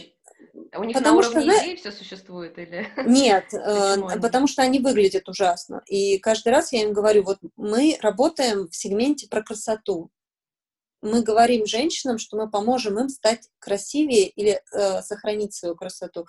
У 0.76 0.84
них 0.84 0.96
потому 0.96 1.22
на 1.22 1.28
уровне 1.28 1.52
что, 1.52 1.64
идей 1.64 1.76
все 1.78 1.92
существует 1.92 2.58
или? 2.58 2.88
Нет, 3.06 3.54
э, 3.54 4.20
потому 4.22 4.48
что 4.48 4.62
они 4.62 4.80
выглядят 4.80 5.28
ужасно. 5.30 5.82
И 5.88 6.18
каждый 6.20 6.50
раз 6.50 6.72
я 6.74 6.84
им 6.84 6.94
говорю, 6.94 7.24
вот 7.24 7.40
мы 7.56 7.98
работаем 8.02 8.68
в 8.68 8.76
сегменте 8.76 9.28
про 9.28 9.42
красоту 9.42 10.12
мы 11.04 11.22
говорим 11.22 11.66
женщинам, 11.66 12.18
что 12.18 12.38
мы 12.38 12.50
поможем 12.50 12.98
им 12.98 13.10
стать 13.10 13.50
красивее 13.60 14.28
или 14.30 14.62
э, 14.72 15.02
сохранить 15.02 15.54
свою 15.54 15.76
красоту. 15.76 16.26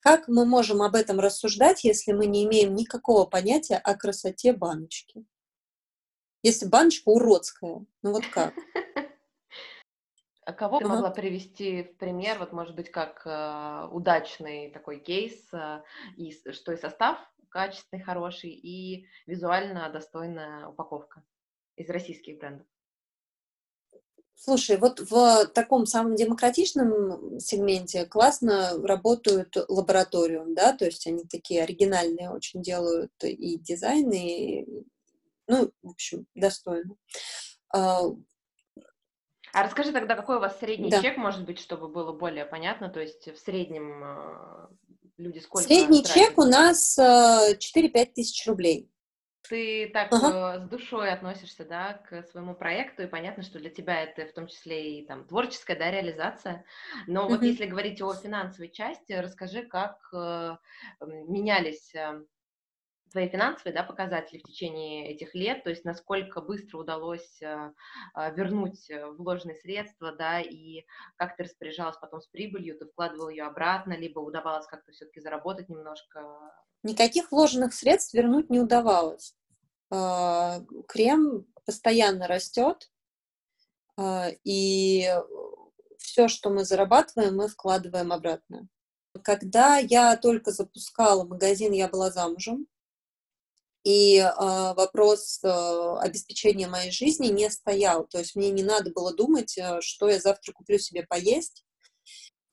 Как 0.00 0.28
мы 0.28 0.46
можем 0.46 0.82
об 0.82 0.94
этом 0.94 1.18
рассуждать, 1.18 1.84
если 1.84 2.12
мы 2.12 2.26
не 2.26 2.44
имеем 2.44 2.74
никакого 2.74 3.26
понятия 3.26 3.76
о 3.76 3.94
красоте 3.94 4.52
баночки? 4.52 5.24
Если 6.42 6.66
баночка 6.66 7.08
уродская, 7.08 7.84
ну 8.02 8.12
вот 8.12 8.26
как? 8.26 8.54
А 10.44 10.54
кого 10.54 10.78
ты 10.78 10.86
могла 10.86 11.10
привести 11.10 11.82
в 11.82 11.98
пример, 11.98 12.38
вот 12.38 12.52
может 12.52 12.74
быть 12.74 12.90
как 12.90 13.20
э, 13.26 13.88
удачный 13.92 14.70
такой 14.70 14.98
кейс, 14.98 15.46
э, 15.52 15.82
и, 16.16 16.32
что 16.52 16.72
и 16.72 16.78
состав 16.78 17.18
качественный, 17.50 18.02
хороший, 18.02 18.52
и 18.52 19.06
визуально 19.26 19.90
достойная 19.90 20.66
упаковка 20.66 21.22
из 21.76 21.90
российских 21.90 22.38
брендов? 22.38 22.66
Слушай, 24.40 24.76
вот 24.76 25.00
в 25.00 25.46
таком 25.46 25.84
самом 25.84 26.14
демократичном 26.14 27.40
сегменте 27.40 28.06
классно 28.06 28.80
работают 28.86 29.56
лабораториум, 29.68 30.54
да, 30.54 30.72
то 30.72 30.84
есть 30.84 31.08
они 31.08 31.24
такие 31.24 31.64
оригинальные 31.64 32.30
очень 32.30 32.62
делают 32.62 33.12
и 33.24 33.58
дизайны, 33.58 34.60
и, 34.60 34.84
ну, 35.48 35.72
в 35.82 35.90
общем, 35.90 36.26
достойно. 36.36 36.94
А, 37.74 38.02
а 39.52 39.62
расскажи 39.64 39.90
тогда, 39.90 40.14
какой 40.14 40.36
у 40.36 40.40
вас 40.40 40.56
средний 40.60 40.88
да. 40.88 41.02
чек 41.02 41.16
может 41.16 41.44
быть, 41.44 41.58
чтобы 41.58 41.88
было 41.88 42.12
более 42.12 42.44
понятно, 42.44 42.90
то 42.90 43.00
есть 43.00 43.26
в 43.26 43.38
среднем 43.38 44.04
э, 44.04 44.68
люди 45.16 45.40
сколько 45.40 45.66
Средний 45.66 46.04
чек 46.04 46.38
у 46.38 46.44
нас 46.44 46.96
4-5 46.96 47.56
э, 47.56 48.06
тысяч 48.06 48.46
рублей 48.46 48.88
ты 49.48 49.90
так 49.92 50.12
ага. 50.12 50.56
Э, 50.56 50.60
с 50.60 50.68
душой 50.68 51.10
относишься, 51.10 51.64
да, 51.64 51.94
к 52.08 52.22
своему 52.24 52.54
проекту, 52.54 53.02
и 53.02 53.06
понятно, 53.06 53.42
что 53.42 53.58
для 53.58 53.70
тебя 53.70 54.02
это 54.02 54.26
в 54.26 54.34
том 54.34 54.46
числе 54.46 55.00
и 55.00 55.06
там 55.06 55.24
творческая, 55.24 55.76
да, 55.76 55.90
реализация. 55.90 56.64
Но 57.06 57.26
mm 57.26 57.28
вот 57.28 57.42
если 57.42 57.66
говорить 57.66 58.00
о 58.02 58.14
финансовой 58.14 58.70
части, 58.70 59.12
расскажи, 59.12 59.62
как 59.62 59.98
э, 60.12 60.56
менялись 61.00 61.94
э, 61.94 62.22
твои 63.10 63.28
финансовые 63.28 63.74
да, 63.74 63.82
показатели 63.82 64.38
в 64.38 64.42
течение 64.42 65.10
этих 65.10 65.34
лет, 65.34 65.64
то 65.64 65.70
есть 65.70 65.84
насколько 65.84 66.40
быстро 66.40 66.78
удалось 66.78 67.40
э, 67.42 67.72
э 68.16 68.34
вернуть 68.34 68.88
э, 68.90 69.06
вложенные 69.06 69.56
средства, 69.56 70.12
да, 70.12 70.40
и 70.40 70.84
как 71.16 71.36
ты 71.36 71.44
распоряжалась 71.44 71.96
потом 71.96 72.20
с 72.20 72.26
прибылью, 72.26 72.78
ты 72.78 72.86
вкладывал 72.86 73.28
ее 73.28 73.44
обратно, 73.44 73.96
либо 73.96 74.20
удавалось 74.20 74.66
как-то 74.66 74.92
все-таки 74.92 75.20
заработать 75.20 75.68
немножко? 75.68 76.20
Никаких 76.82 77.32
вложенных 77.32 77.74
средств 77.74 78.14
вернуть 78.14 78.50
не 78.50 78.60
удавалось. 78.60 79.34
Крем 79.90 81.46
постоянно 81.64 82.28
растет, 82.28 82.90
и 84.44 85.10
все, 85.98 86.28
что 86.28 86.50
мы 86.50 86.64
зарабатываем, 86.64 87.36
мы 87.36 87.48
вкладываем 87.48 88.12
обратно. 88.12 88.68
Когда 89.22 89.78
я 89.78 90.16
только 90.16 90.52
запускала 90.52 91.24
магазин, 91.24 91.72
я 91.72 91.88
была 91.88 92.10
замужем, 92.10 92.66
и 93.88 94.18
э, 94.18 94.30
вопрос 94.74 95.40
э, 95.42 95.48
обеспечения 96.00 96.68
моей 96.68 96.90
жизни 96.90 97.28
не 97.28 97.48
стоял. 97.48 98.06
То 98.06 98.18
есть 98.18 98.36
мне 98.36 98.50
не 98.50 98.62
надо 98.62 98.90
было 98.90 99.14
думать, 99.14 99.58
что 99.80 100.10
я 100.10 100.20
завтра 100.20 100.52
куплю 100.52 100.78
себе 100.78 101.06
поесть, 101.08 101.64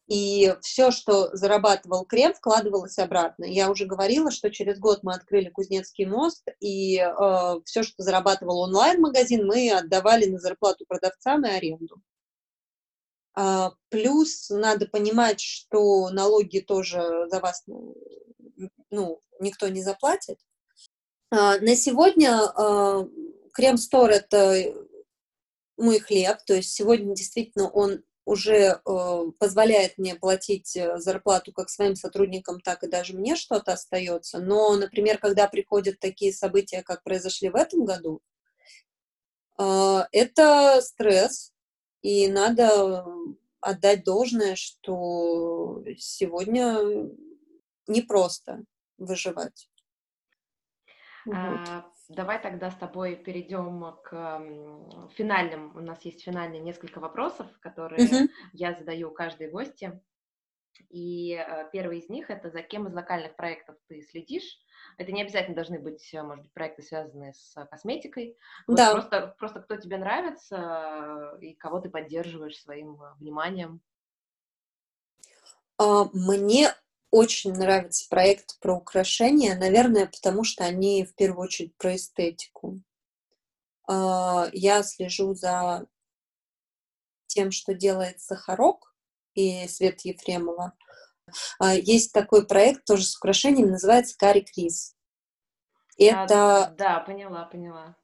и 0.08 0.56
все, 0.62 0.92
что 0.92 1.36
зарабатывал 1.36 2.06
крем, 2.06 2.34
вкладывалось 2.34 2.98
обратно. 3.00 3.44
Я 3.44 3.70
уже 3.70 3.86
говорила, 3.86 4.32
что 4.32 4.50
через 4.50 4.80
год 4.80 5.00
мы 5.04 5.14
открыли 5.14 5.50
Кузнецкий 5.50 6.06
мост, 6.06 6.48
и 6.62 7.00
э, 7.00 7.60
все, 7.66 7.84
что 7.84 8.02
зарабатывал 8.02 8.60
онлайн-магазин, 8.62 9.46
мы 9.46 9.72
отдавали 9.72 10.28
на 10.28 10.40
зарплату 10.40 10.86
продавцам 10.88 11.46
и 11.46 11.50
аренду. 11.50 12.02
А, 13.38 13.74
плюс 13.90 14.50
надо 14.50 14.86
понимать, 14.86 15.42
что 15.42 16.10
налоги 16.12 16.60
тоже 16.60 17.26
за 17.30 17.42
вас 17.42 17.66
ну, 18.90 19.20
никто 19.42 19.68
не 19.68 19.82
заплатит. 19.82 20.40
А, 21.32 21.58
на 21.60 21.76
сегодня 21.76 22.40
а, 22.40 23.08
крем-стор– 23.54 24.10
это 24.12 24.74
мой 25.78 26.00
хлеб, 26.00 26.38
то 26.46 26.54
есть 26.54 26.72
сегодня 26.74 27.16
действительно 27.16 27.70
он 27.70 28.04
уже 28.26 28.82
э, 28.84 29.32
позволяет 29.38 30.00
мне 30.00 30.16
платить 30.16 30.76
э, 30.76 30.98
зарплату 30.98 31.54
как 31.54 31.70
своим 31.70 31.96
сотрудникам, 31.96 32.60
так 32.60 32.84
и 32.84 32.90
даже 32.90 33.16
мне 33.16 33.36
что-то 33.36 33.74
остается. 33.74 34.40
Но, 34.40 34.76
например, 34.76 35.20
когда 35.20 35.48
приходят 35.48 36.00
такие 36.00 36.34
события, 36.34 36.82
как 36.82 37.04
произошли 37.04 37.50
в 37.50 37.56
этом 37.56 37.86
году, 37.86 38.22
э, 39.60 40.00
это 40.12 40.82
стресс, 40.82 41.54
и 42.02 42.28
надо 42.28 43.06
отдать 43.62 44.04
должное, 44.04 44.56
что 44.56 45.84
сегодня 45.98 46.80
непросто 47.88 48.64
выживать. 48.98 49.70
А, 51.34 51.86
Давай 52.10 52.40
тогда 52.40 52.70
с 52.70 52.76
тобой 52.76 53.16
перейдем 53.16 53.96
к 54.04 54.42
финальным. 55.16 55.76
У 55.76 55.80
нас 55.80 56.04
есть 56.06 56.24
финальные 56.24 56.62
несколько 56.62 57.00
вопросов, 57.00 57.48
которые 57.60 58.08
uh-huh. 58.08 58.30
я 58.54 58.74
задаю 58.74 59.10
каждой 59.12 59.50
гости. 59.50 60.00
И 60.90 61.34
э, 61.34 61.70
первый 61.72 62.00
из 62.00 62.10
них 62.10 62.30
это 62.30 62.50
за 62.50 62.62
кем 62.62 62.88
из 62.88 62.94
локальных 62.94 63.36
проектов 63.36 63.78
ты 63.88 64.02
следишь. 64.02 64.60
Это 64.98 65.12
не 65.12 65.22
обязательно 65.22 65.56
должны 65.56 65.80
быть, 65.80 66.14
э, 66.14 66.22
может 66.22 66.44
быть, 66.44 66.54
проекты, 66.54 66.84
связанные 66.84 67.34
с 67.34 67.56
косметикой. 67.72 68.38
Да. 68.68 68.92
Просто, 68.92 69.36
просто 69.40 69.62
кто 69.62 69.78
тебе 69.78 69.98
нравится 69.98 71.38
и 71.42 71.54
кого 71.56 71.80
ты 71.80 71.90
поддерживаешь 71.90 72.62
своим 72.62 73.02
э, 73.02 73.14
вниманием. 73.20 73.82
А, 75.78 76.06
мне 76.14 76.70
очень 77.16 77.54
нравится 77.54 78.10
проект 78.10 78.60
про 78.60 78.76
украшения, 78.76 79.56
наверное, 79.56 80.06
потому 80.06 80.44
что 80.44 80.66
они 80.66 81.06
в 81.06 81.16
первую 81.16 81.46
очередь 81.46 81.74
про 81.78 81.96
эстетику. 81.96 82.82
А, 83.88 84.50
я 84.52 84.84
слежу 84.84 85.34
за 85.34 85.88
тем, 87.28 87.52
что 87.52 87.74
делает 87.74 88.20
Сахарок 88.20 88.94
и 89.34 89.66
Свет 89.70 90.02
Ефремова. 90.02 90.74
А, 91.58 91.74
есть 91.74 92.12
такой 92.12 92.46
проект 92.46 92.84
тоже 92.84 93.06
с 93.06 93.16
украшением, 93.16 93.72
называется 93.72 94.18
Кари 94.18 94.42
Крис. 94.42 94.98
Это... 95.98 96.66
А, 96.66 96.72
да, 96.72 97.00
поняла, 97.00 97.46
поняла. 97.46 97.96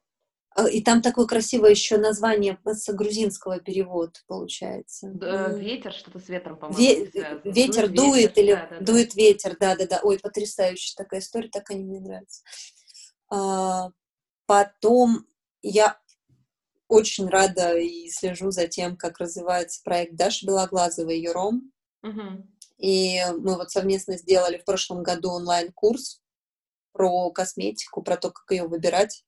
А, 0.54 0.68
и 0.68 0.82
там 0.82 1.02
такое 1.02 1.26
красивое 1.26 1.72
еще 1.72 1.98
название 1.98 2.60
с 2.66 2.92
грузинского 2.94 3.60
перевод 3.60 4.22
получается. 4.28 5.10
Ветер, 5.56 5.94
что-то 5.94 6.20
с 6.20 6.28
ветром, 6.28 6.58
по-моему. 6.58 7.06
Ве- 7.06 7.42
ветер 7.46 7.88
дует, 7.88 8.34
дует 8.34 8.38
или 8.38 8.54
да, 8.54 8.68
да, 8.70 8.80
дует 8.80 9.10
да. 9.10 9.22
ветер, 9.22 9.58
да-да-да. 9.58 10.00
Ой, 10.04 10.20
потрясающая 10.20 10.96
такая 10.98 11.22
история, 11.22 11.50
так 11.50 11.70
они 11.70 11.86
мне 11.86 12.02
нравятся. 12.02 12.44
А, 13.30 13.92
потом 14.46 15.26
я 15.62 15.98
очень 16.90 17.30
рада 17.30 17.78
и 17.78 18.10
слежу 18.10 18.52
за 18.52 18.68
тем, 18.68 18.98
как 18.98 19.20
развивается 19.20 19.82
проект 19.84 20.16
Даши 20.16 20.46
Белоглазовой 20.46 21.16
ее 21.16 21.32
ром. 21.32 21.72
Угу. 22.04 22.46
И 22.80 23.22
мы 23.38 23.56
вот 23.56 23.72
совместно 23.72 24.18
сделали 24.18 24.58
в 24.58 24.66
прошлом 24.66 25.02
году 25.02 25.30
онлайн-курс 25.30 26.20
про 26.92 27.32
косметику, 27.32 28.02
про 28.02 28.18
то, 28.18 28.32
как 28.32 28.52
ее 28.52 28.68
выбирать 28.68 29.24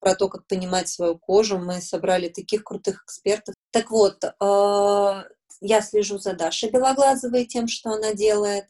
про 0.00 0.14
то, 0.14 0.28
как 0.28 0.46
понимать 0.46 0.88
свою 0.88 1.18
кожу. 1.18 1.58
Мы 1.58 1.80
собрали 1.80 2.28
таких 2.28 2.64
крутых 2.64 3.04
экспертов. 3.04 3.54
Так 3.70 3.90
вот, 3.90 4.22
э, 4.24 5.22
я 5.60 5.80
слежу 5.82 6.18
за 6.18 6.34
Дашей 6.34 6.70
Белоглазовой, 6.70 7.46
тем, 7.46 7.66
что 7.68 7.90
она 7.90 8.12
делает. 8.12 8.66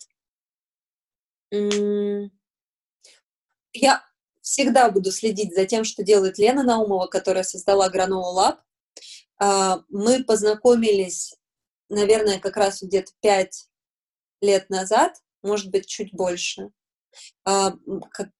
Я 3.72 4.02
всегда 4.40 4.90
буду 4.90 5.10
следить 5.12 5.54
за 5.54 5.66
тем, 5.66 5.84
что 5.84 6.02
делает 6.02 6.38
Лена 6.38 6.62
Наумова, 6.62 7.06
которая 7.06 7.44
создала 7.44 7.90
Granola 7.90 8.58
Lab. 9.38 9.84
Мы 9.88 10.24
познакомились, 10.24 11.36
наверное, 11.88 12.38
как 12.38 12.56
раз 12.56 12.82
где-то 12.82 13.12
пять 13.20 13.68
лет 14.40 14.70
назад, 14.70 15.20
может 15.42 15.70
быть, 15.70 15.86
чуть 15.86 16.12
больше. 16.12 16.70
Как, 17.44 18.30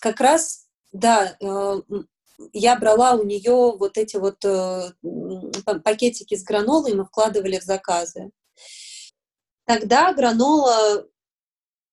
как 0.00 0.20
раз, 0.20 0.65
да, 0.92 1.36
э, 1.40 1.80
я 2.52 2.76
брала 2.76 3.14
у 3.14 3.24
нее 3.24 3.76
вот 3.76 3.96
эти 3.96 4.16
вот 4.16 4.44
э, 4.44 4.92
пакетики 5.84 6.36
с 6.36 6.44
гранолой, 6.44 6.94
мы 6.94 7.04
вкладывали 7.04 7.58
в 7.58 7.62
заказы. 7.62 8.30
Тогда 9.64 10.12
гранола 10.12 11.06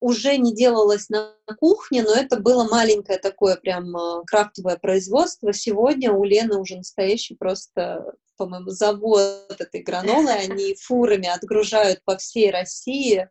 уже 0.00 0.36
не 0.36 0.54
делалась 0.54 1.08
на 1.08 1.34
кухне, 1.58 2.02
но 2.02 2.14
это 2.14 2.38
было 2.38 2.64
маленькое 2.64 3.18
такое 3.18 3.56
прям 3.56 3.96
э, 3.96 4.22
крафтовое 4.26 4.76
производство. 4.76 5.52
Сегодня 5.52 6.12
у 6.12 6.24
Лены 6.24 6.58
уже 6.58 6.76
настоящий 6.76 7.34
просто, 7.34 8.14
по-моему, 8.36 8.68
завод 8.68 9.56
этой 9.58 9.82
гранолы. 9.82 10.30
Они 10.30 10.74
фурами 10.74 11.28
отгружают 11.28 12.02
по 12.04 12.18
всей 12.18 12.50
России. 12.50 13.28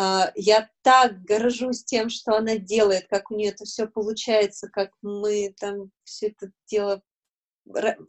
А, 0.00 0.30
я 0.36 0.70
так 0.82 1.24
горжусь 1.24 1.82
тем, 1.82 2.08
что 2.08 2.36
она 2.36 2.56
делает, 2.56 3.08
как 3.08 3.32
у 3.32 3.34
нее 3.34 3.50
это 3.50 3.64
все 3.64 3.88
получается, 3.88 4.68
как 4.68 4.92
мы 5.02 5.52
там 5.58 5.90
все 6.04 6.28
это 6.28 6.52
дело 6.68 7.02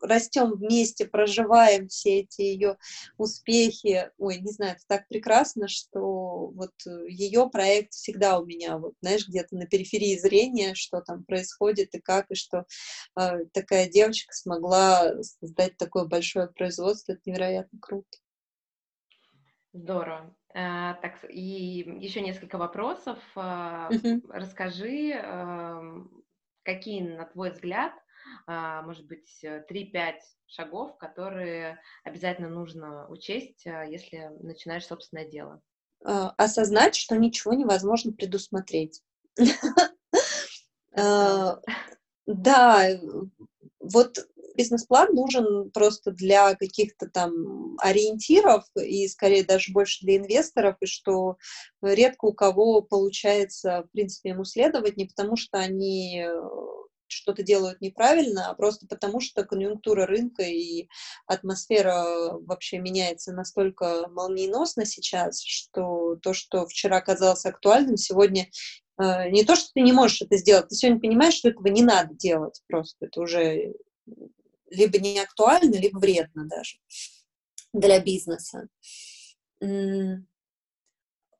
растем 0.01 0.53
вместе, 0.53 1.05
проживаем 1.05 1.87
все 1.87 2.19
эти 2.19 2.41
ее 2.41 2.77
успехи. 3.17 4.11
Ой, 4.19 4.37
не 4.37 4.51
знаю, 4.51 4.73
это 4.73 4.83
так 4.87 5.07
прекрасно, 5.07 5.67
что 5.67 6.49
вот 6.49 6.71
ее 7.07 7.49
проект 7.49 7.93
всегда 7.93 8.39
у 8.39 8.45
меня, 8.45 8.77
вот, 8.77 8.93
знаешь, 9.01 9.27
где-то 9.27 9.55
на 9.55 9.65
периферии 9.65 10.15
зрения, 10.15 10.75
что 10.75 11.01
там 11.01 11.23
происходит 11.23 11.95
и 11.95 11.99
как, 11.99 12.29
и 12.29 12.35
что 12.35 12.67
э, 13.19 13.45
такая 13.51 13.89
девочка 13.89 14.31
смогла 14.31 15.11
создать 15.23 15.75
такое 15.77 16.05
большое 16.05 16.49
производство, 16.49 17.13
это 17.13 17.21
невероятно 17.25 17.79
круто. 17.81 18.19
Здорово. 19.73 20.35
А, 20.53 20.95
так, 20.95 21.23
и 21.29 21.85
еще 21.99 22.21
несколько 22.21 22.57
вопросов. 22.57 23.19
Uh-huh. 23.35 24.21
Расскажи, 24.29 25.13
какие, 26.63 27.01
на 27.01 27.25
твой 27.25 27.51
взгляд, 27.51 27.93
а, 28.47 28.81
может 28.81 29.05
быть, 29.05 29.45
3-5 29.69 30.21
шагов, 30.47 30.97
которые 30.97 31.79
обязательно 32.03 32.49
нужно 32.49 33.07
учесть, 33.09 33.65
если 33.65 34.31
начинаешь 34.41 34.87
собственное 34.87 35.25
дело? 35.25 35.61
Осознать, 36.03 36.95
что 36.95 37.15
ничего 37.15 37.53
невозможно 37.53 38.11
предусмотреть. 38.11 39.03
Да, 42.25 42.89
вот 43.79 44.17
бизнес-план 44.59 45.15
нужен 45.15 45.71
просто 45.71 46.11
для 46.11 46.53
каких-то 46.55 47.07
там 47.07 47.77
ориентиров 47.79 48.65
и 48.75 49.07
скорее 49.07 49.45
даже 49.45 49.71
больше 49.71 50.05
для 50.05 50.17
инвесторов, 50.17 50.75
и 50.81 50.85
что 50.85 51.37
редко 51.81 52.25
у 52.25 52.33
кого 52.33 52.81
получается, 52.81 53.83
в 53.87 53.91
принципе, 53.93 54.29
ему 54.31 54.43
следовать, 54.43 54.97
не 54.97 55.05
потому 55.05 55.37
что 55.37 55.59
они 55.59 56.25
э, 56.27 56.41
что-то 57.07 57.41
делают 57.41 57.79
неправильно, 57.79 58.49
а 58.49 58.53
просто 58.53 58.85
потому 58.85 59.21
что 59.21 59.45
конъюнктура 59.45 60.05
рынка 60.05 60.43
и 60.43 60.89
атмосфера 61.25 62.33
вообще 62.41 62.79
меняется 62.79 63.31
настолько 63.31 64.09
молниеносно 64.09 64.85
сейчас, 64.85 65.41
что 65.41 66.17
то, 66.21 66.33
что 66.33 66.67
вчера 66.67 66.99
казалось 66.99 67.45
актуальным, 67.45 67.95
сегодня 67.95 68.49
э, 69.01 69.29
не 69.29 69.45
то, 69.45 69.55
что 69.55 69.69
ты 69.73 69.79
не 69.79 69.93
можешь 69.93 70.21
это 70.21 70.35
сделать, 70.35 70.67
ты 70.67 70.75
сегодня 70.75 70.99
понимаешь, 70.99 71.35
что 71.35 71.47
этого 71.47 71.67
не 71.67 71.81
надо 71.81 72.13
делать 72.13 72.61
просто, 72.67 73.05
это 73.05 73.21
уже 73.21 73.73
либо 74.69 74.97
не 74.99 75.19
актуально, 75.19 75.75
либо 75.75 75.99
вредно 75.99 76.45
даже 76.45 76.77
для 77.73 77.99
бизнеса. 77.99 78.67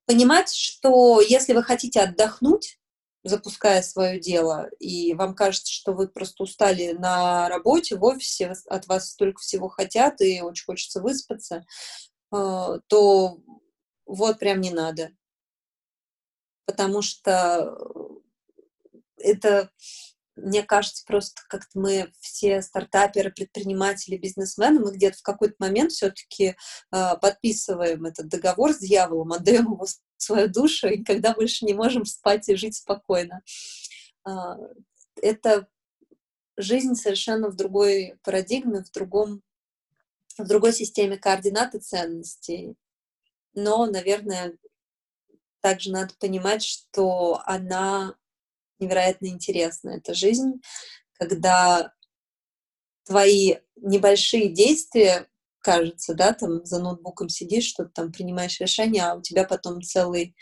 Понимать, 0.06 0.54
что 0.54 1.22
если 1.22 1.54
вы 1.54 1.63
хотите 1.63 2.02
отдохнуть, 2.02 2.80
запуская 3.24 3.82
свое 3.82 4.20
дело, 4.20 4.70
и 4.80 5.13
вам 5.13 5.36
кажется, 5.36 5.72
что 5.72 5.94
вы 5.94 6.08
просто 6.08 6.44
устали 6.44 6.94
на 6.94 7.50
работе, 7.50 7.96
в 7.96 8.04
офисе, 8.04 8.54
от 8.68 8.88
вас 8.88 9.12
столько 9.12 9.39
всего 9.42 9.70
хотят, 9.70 10.22
и 10.22 10.42
очень 10.42 10.65
хочется 10.65 11.02
выспаться, 11.02 11.65
э, 12.34 12.80
то 12.88 13.38
вот 14.06 14.39
прям 14.39 14.62
не 14.62 14.72
надо. 14.72 15.12
Потому 16.65 17.02
что 17.02 17.78
это 19.18 19.70
мне 20.41 20.63
кажется, 20.63 21.04
просто 21.06 21.41
как-то 21.47 21.80
мы 21.80 22.12
все 22.19 22.62
стартаперы, 22.62 23.32
предприниматели, 23.32 24.17
бизнесмены, 24.17 24.80
мы 24.80 24.91
где-то 24.91 25.17
в 25.17 25.23
какой-то 25.23 25.56
момент 25.60 25.91
все-таки 25.91 26.45
э, 26.45 26.56
а, 26.91 27.15
подписываем 27.17 28.06
этот 28.06 28.28
договор 28.28 28.73
с 28.73 28.80
дьяволом, 28.80 29.34
отдаем 29.34 29.65
ему 29.65 29.86
свою 30.17 30.47
душу, 30.47 30.88
и 30.88 31.04
когда 31.04 31.34
больше 31.34 31.65
не 31.65 31.73
можем 31.73 32.06
спать 32.06 32.49
и 32.49 32.56
жить 32.56 32.75
спокойно. 32.75 33.41
Э, 34.28 34.32
это 35.21 35.67
жизнь 36.58 36.95
совершенно 36.95 37.49
в 37.49 37.56
другой 37.56 38.17
парадигме, 38.23 38.84
в 38.84 38.91
другом 38.91 39.41
в 40.38 40.47
другой 40.47 40.71
системе 40.71 41.17
координат 41.17 41.75
и 41.75 41.80
ценностей. 41.80 42.75
Но, 43.54 43.86
наверное, 43.86 44.58
также 45.60 45.91
надо 45.91 46.13
понимать, 46.19 46.63
что 46.63 47.41
она 47.45 48.15
невероятно 48.80 49.28
интересно. 49.28 49.89
Это 49.92 50.13
жизнь, 50.13 50.62
когда 51.13 51.94
твои 53.06 53.56
небольшие 53.76 54.50
действия, 54.50 55.28
кажется, 55.60 56.13
да, 56.13 56.34
там 56.34 56.65
за 56.65 56.80
ноутбуком 56.80 57.30
сидишь, 57.30 57.65
что-то 57.65 57.89
там 57.89 58.12
принимаешь 58.12 58.60
решение, 58.60 59.04
а 59.04 59.15
у 59.15 59.22
тебя 59.22 59.44
потом 59.44 59.82
целый, 59.82 60.36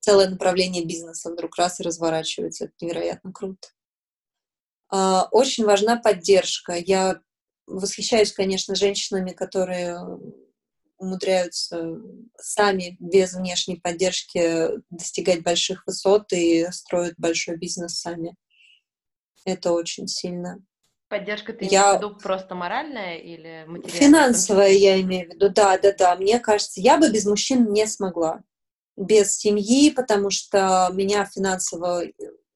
целое 0.00 0.28
направление 0.28 0.84
бизнеса 0.84 1.30
вдруг 1.30 1.56
раз 1.56 1.80
и 1.80 1.82
разворачивается. 1.82 2.66
Это 2.66 2.74
невероятно 2.80 3.32
круто. 3.32 3.68
А, 4.90 5.28
очень 5.30 5.64
важна 5.64 5.96
поддержка. 5.96 6.74
Я 6.74 7.20
восхищаюсь, 7.66 8.32
конечно, 8.32 8.74
женщинами, 8.74 9.32
которые 9.32 9.98
умудряются 10.98 11.96
сами 12.36 12.96
без 13.00 13.34
внешней 13.34 13.76
поддержки 13.76 14.68
достигать 14.90 15.42
больших 15.42 15.86
высот 15.86 16.32
и 16.32 16.66
строят 16.70 17.14
большой 17.16 17.56
бизнес 17.56 18.00
сами. 18.00 18.36
Это 19.44 19.72
очень 19.72 20.08
сильно. 20.08 20.62
Поддержка 21.08 21.54
ты 21.54 21.64
я... 21.64 21.68
имеешь 21.70 21.94
в 21.94 21.96
виду 21.98 22.16
просто 22.16 22.54
моральная 22.54 23.16
или 23.16 23.64
материальная? 23.66 24.00
Финансовая 24.00 24.72
я 24.72 25.00
имею 25.00 25.30
в 25.30 25.34
виду, 25.34 25.48
да, 25.48 25.78
да, 25.78 25.92
да. 25.92 26.16
Мне 26.16 26.38
кажется, 26.38 26.80
я 26.80 26.98
бы 26.98 27.10
без 27.10 27.24
мужчин 27.24 27.72
не 27.72 27.86
смогла. 27.86 28.42
Без 28.96 29.36
семьи, 29.36 29.90
потому 29.90 30.28
что 30.30 30.90
меня 30.92 31.24
финансово 31.24 32.02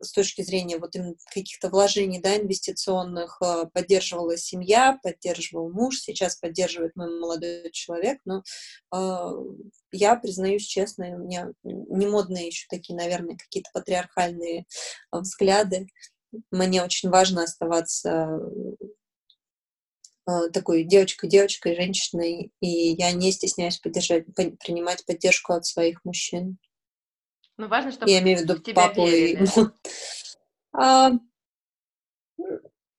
с 0.03 0.12
точки 0.12 0.43
зрения 0.43 0.79
вот 0.79 0.93
каких-то 1.33 1.71
вложений, 1.71 2.21
да, 2.21 2.37
инвестиционных, 2.37 3.41
э, 3.41 3.67
поддерживала 3.73 4.37
семья, 4.37 4.99
поддерживал 5.03 5.71
муж, 5.71 6.01
сейчас 6.01 6.37
поддерживает 6.37 6.97
мой 6.97 7.19
молодой 7.19 7.71
человек, 7.73 8.19
но 8.25 8.43
э, 8.95 9.31
я 9.93 10.17
признаюсь 10.17 10.67
честно, 10.67 11.15
у 11.15 11.19
меня 11.19 11.53
не 11.62 12.07
модные 12.07 12.49
еще 12.49 12.67
такие, 12.69 12.97
наверное, 12.97 13.37
какие-то 13.37 13.71
патриархальные 13.73 14.61
э, 14.61 15.19
взгляды. 15.19 15.87
Мне 16.51 16.83
очень 16.83 17.11
важно 17.11 17.45
оставаться 17.45 18.41
э, 20.27 20.49
такой 20.53 20.85
девочкой-девочкой, 20.85 21.77
женщиной, 21.77 22.51
и 22.61 22.69
я 22.69 23.12
не 23.12 23.33
стесняюсь 23.33 23.79
поддержать, 23.79 24.27
принимать 24.35 25.05
поддержку 25.07 25.53
от 25.53 25.65
своих 25.65 26.05
мужчин. 26.05 26.59
Ну, 27.62 27.68
важно, 27.68 27.92
чтобы 27.92 28.11
Я 28.11 28.18
имею 28.18 28.38
в 28.38 28.42
виду 28.42 28.59
тебя 28.59 28.88
папу 28.88 29.07
верили. 29.07 29.44
и... 29.44 29.48
А, 30.75 31.12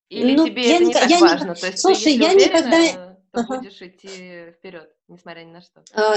Или 0.07 0.35
ну, 0.35 0.47
тебе 0.47 0.69
я 0.69 0.75
это 0.75 0.83
не, 0.83 0.87
не 0.87 0.93
так 0.93 1.09
я 1.09 1.19
важно? 1.19 1.49
Не... 1.49 1.55
То 1.55 1.67
есть 1.67 1.79
Слушай, 1.79 2.03
ты, 2.03 2.09
я 2.11 2.31
уверена, 2.31 2.45
никогда... 2.45 2.93
то 3.31 3.39
ага. 3.41 3.57
будешь 3.57 3.81
идти 3.81 4.51
вперед, 4.51 4.89
несмотря 5.09 5.41
ни 5.41 5.51
на 5.51 5.61
что. 5.61 5.83
А, 5.93 6.15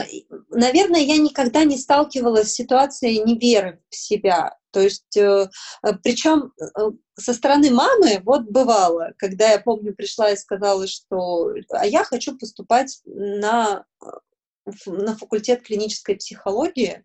наверное, 0.50 1.00
я 1.00 1.16
никогда 1.16 1.64
не 1.64 1.76
сталкивалась 1.76 2.50
с 2.50 2.54
ситуацией 2.54 3.18
неверы 3.24 3.82
в 3.88 3.96
себя. 3.96 4.56
То 4.70 4.80
есть, 4.80 5.16
э, 5.16 5.48
э, 5.82 5.92
причем 6.04 6.52
э, 6.61 6.90
со 7.18 7.35
стороны 7.35 7.72
мамы, 7.72 8.20
вот 8.22 8.42
бывало, 8.42 9.12
когда 9.18 9.50
я 9.50 9.59
помню, 9.59 9.92
пришла 9.92 10.30
и 10.30 10.37
сказала, 10.37 10.87
что 10.87 11.52
а 11.70 11.85
я 11.85 12.04
хочу 12.04 12.38
поступать 12.38 13.00
на, 13.06 13.87
на 14.87 15.16
факультет 15.16 15.62
клинической 15.62 16.14
психологии, 16.14 17.05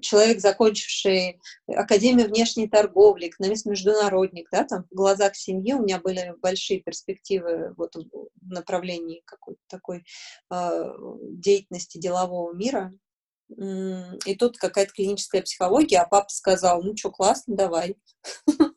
человек, 0.00 0.40
закончивший 0.40 1.40
Академию 1.66 2.28
внешней 2.28 2.68
торговли, 2.68 3.28
экономист-международник, 3.28 4.48
да, 4.50 4.64
там 4.64 4.84
в 4.90 4.94
глазах 4.94 5.36
семьи 5.36 5.74
у 5.74 5.82
меня 5.82 6.00
были 6.00 6.34
большие 6.40 6.80
перспективы 6.80 7.74
вот 7.76 7.94
в 7.94 8.28
направлении 8.40 9.22
какой-то 9.26 9.60
такой 9.68 10.04
э, 10.50 10.92
деятельности 11.20 11.98
делового 11.98 12.54
мира. 12.54 12.92
И 13.50 14.34
тут 14.36 14.56
какая-то 14.56 14.92
клиническая 14.94 15.42
психология, 15.42 15.98
а 15.98 16.06
папа 16.06 16.28
сказал, 16.28 16.82
ну 16.82 16.96
что, 16.96 17.10
классно, 17.10 17.54
давай. 17.54 17.96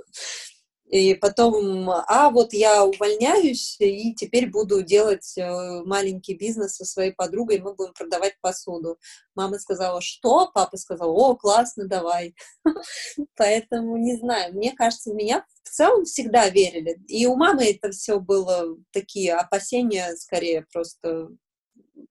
И 0.95 1.13
потом, 1.13 1.89
а 1.89 2.29
вот 2.29 2.53
я 2.53 2.85
увольняюсь 2.85 3.75
и 3.81 4.15
теперь 4.15 4.49
буду 4.49 4.81
делать 4.81 5.37
э, 5.37 5.83
маленький 5.83 6.35
бизнес 6.35 6.77
со 6.77 6.85
своей 6.85 7.11
подругой, 7.11 7.59
мы 7.59 7.75
будем 7.75 7.91
продавать 7.91 8.39
посуду. 8.39 8.97
Мама 9.35 9.59
сказала, 9.59 9.99
что? 9.99 10.49
Папа 10.53 10.77
сказал, 10.77 11.13
о, 11.13 11.35
классно, 11.35 11.85
давай. 11.85 12.33
Поэтому 13.35 13.97
не 13.97 14.15
знаю, 14.15 14.53
мне 14.53 14.71
кажется, 14.71 15.13
меня 15.13 15.45
в 15.63 15.69
целом 15.69 16.05
всегда 16.05 16.47
верили. 16.47 16.97
И 17.09 17.25
у 17.25 17.35
мамы 17.35 17.65
это 17.65 17.91
все 17.91 18.21
было 18.21 18.77
такие 18.93 19.33
опасения, 19.33 20.15
скорее 20.15 20.65
просто 20.71 21.27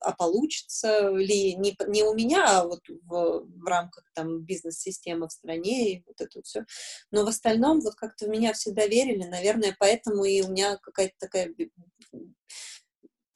а 0.04 0.12
получится 0.12 1.10
ли 1.10 1.54
не, 1.56 1.76
не 1.88 2.02
у 2.02 2.14
меня, 2.14 2.60
а 2.60 2.64
вот 2.64 2.80
в, 2.88 3.46
в 3.46 3.64
рамках 3.66 4.04
там 4.14 4.42
бизнес-системы 4.42 5.28
в 5.28 5.32
стране 5.32 5.94
и 5.94 6.04
вот 6.06 6.20
это 6.20 6.42
все. 6.42 6.64
Но 7.10 7.24
в 7.24 7.28
остальном 7.28 7.80
вот 7.80 7.94
как-то 7.94 8.26
в 8.26 8.28
меня 8.28 8.52
всегда 8.52 8.86
верили, 8.86 9.24
наверное, 9.24 9.74
поэтому 9.78 10.24
и 10.24 10.42
у 10.42 10.48
меня 10.48 10.76
какая-то 10.76 11.14
такая 11.18 11.54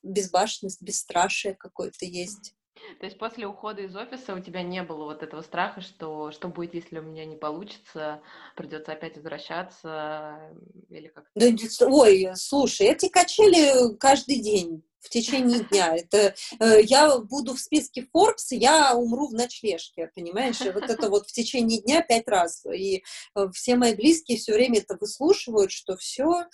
безбашенность, 0.03 0.83
бесстрашие 0.83 1.55
какое-то 1.55 2.05
есть. 2.05 2.55
То 3.01 3.07
есть 3.07 3.19
после 3.19 3.47
ухода 3.47 3.83
из 3.83 3.95
офиса 3.95 4.35
у 4.35 4.41
тебя 4.41 4.63
не 4.63 4.83
было 4.83 5.05
вот 5.05 5.23
этого 5.23 5.43
страха, 5.43 5.81
что 5.81 6.31
что 6.33 6.49
будет, 6.49 6.75
если 6.75 6.99
у 6.99 7.03
меня 7.03 7.25
не 7.25 7.37
получится, 7.37 8.21
придется 8.57 8.93
опять 8.93 9.17
возвращаться 9.17 10.41
или 10.89 11.09
как? 11.09 11.25
Да, 11.35 11.47
ой, 11.87 12.31
слушай, 12.35 12.87
эти 12.87 13.09
качели 13.09 13.97
каждый 13.97 14.41
день 14.41 14.83
в 15.01 15.11
течение 15.11 15.61
дня. 15.61 15.97
Это 15.97 16.35
э, 16.61 16.83
я 16.83 17.19
буду 17.19 17.55
в 17.55 17.61
списке 17.61 18.07
Forbes, 18.15 18.49
я 18.51 18.95
умру 18.95 19.29
в 19.29 19.33
ночлежке, 19.33 20.11
понимаешь? 20.15 20.61
И 20.61 20.71
вот 20.71 20.85
это 20.85 21.09
вот 21.09 21.29
в 21.29 21.33
течение 21.33 21.81
дня 21.81 22.03
пять 22.03 22.29
раз. 22.29 22.65
И 22.67 23.05
э, 23.35 23.49
все 23.53 23.77
мои 23.77 23.95
близкие 23.95 24.39
все 24.39 24.53
время 24.55 24.81
это 24.81 24.97
выслушивают, 25.01 25.73
что 25.73 25.97
все, 25.97 26.45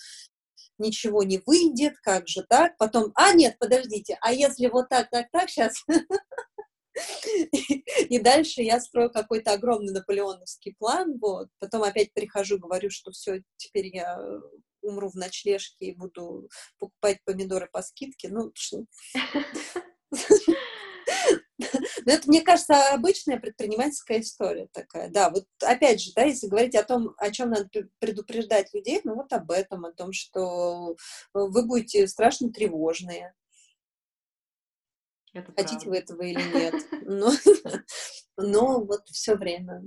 ничего 0.79 1.23
не 1.23 1.43
выйдет, 1.45 1.99
как 2.03 2.29
же 2.29 2.45
так? 2.49 2.77
Потом, 2.79 3.13
а 3.15 3.33
нет, 3.33 3.57
подождите, 3.59 4.19
а 4.21 4.33
если 4.33 4.69
вот 4.69 4.89
так, 4.89 5.11
так, 5.11 5.31
так, 5.31 5.49
сейчас... 5.51 5.85
И 8.09 8.21
дальше 8.21 8.63
я 8.63 8.79
строю 8.79 9.11
какой-то 9.11 9.53
огромный 9.53 9.93
наполеоновский 9.93 10.77
план, 10.79 11.19
вот. 11.21 11.49
Потом 11.59 11.83
опять 11.83 12.13
прихожу, 12.13 12.59
говорю, 12.59 12.89
что 12.89 13.11
все, 13.11 13.43
теперь 13.57 13.89
я 13.89 14.17
умру 14.81 15.09
в 15.09 15.17
ночлежке 15.17 15.87
и 15.87 15.97
буду 15.97 16.49
покупать 16.79 17.19
помидоры 17.25 17.69
по 17.73 17.83
скидке. 17.83 18.29
Ну, 18.29 18.53
Но 22.05 22.13
это, 22.13 22.29
мне 22.29 22.43
кажется, 22.43 22.93
обычная 22.93 23.39
предпринимательская 23.39 24.21
история 24.21 24.69
такая. 24.73 25.09
Да, 25.09 25.31
вот 25.31 25.47
опять 25.63 26.03
же, 26.03 26.13
да, 26.15 26.23
если 26.23 26.49
говорить 26.49 26.75
о 26.75 26.85
том, 26.85 27.15
о 27.19 27.31
чем 27.31 27.51
надо 27.51 27.69
предупреждать 27.99 28.73
людей, 28.75 29.01
ну 29.05 29.15
вот 29.15 29.33
об 29.33 29.51
этом, 29.51 29.85
о 29.85 29.93
том, 29.93 30.13
что 30.13 30.97
вы 31.33 31.67
будете 31.67 32.07
страшно 32.07 32.53
тревожные. 32.53 33.35
Это 35.33 35.53
Хотите 35.53 35.87
правда. 35.87 35.91
вы 35.91 35.97
этого 35.97 36.23
или 36.23 36.43
нет. 36.59 36.75
Но, 37.07 37.33
но 38.37 38.85
вот 38.85 39.09
все 39.09 39.35
время. 39.35 39.83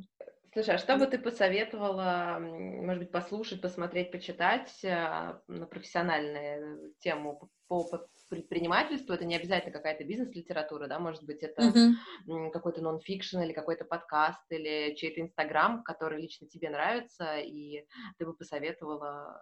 Слушай, 0.57 0.73
а 0.73 0.77
что 0.79 0.97
бы 0.97 1.05
ты 1.05 1.19
посоветовала, 1.19 2.39
может 2.39 3.03
быть, 3.03 3.11
послушать, 3.11 3.61
посмотреть, 3.61 4.11
почитать 4.11 4.83
а, 4.83 5.39
на 5.47 5.67
профессиональную 5.67 6.95
тему 6.97 7.51
по, 7.67 7.87
предпринимательству? 8.27 9.13
Это 9.13 9.23
не 9.23 9.35
обязательно 9.35 9.71
какая-то 9.71 10.03
бизнес-литература, 10.03 10.87
да, 10.87 10.97
может 10.97 11.23
быть, 11.25 11.43
это 11.43 11.61
uh-huh. 11.61 12.49
какой-то 12.49 12.81
нон-фикшн 12.81 13.37
или 13.41 13.53
какой-то 13.53 13.85
подкаст 13.85 14.41
или 14.49 14.95
чей-то 14.95 15.21
инстаграм, 15.21 15.83
который 15.83 16.19
лично 16.19 16.47
тебе 16.47 16.71
нравится, 16.71 17.37
и 17.37 17.85
ты 18.17 18.25
бы 18.25 18.33
посоветовала 18.33 19.39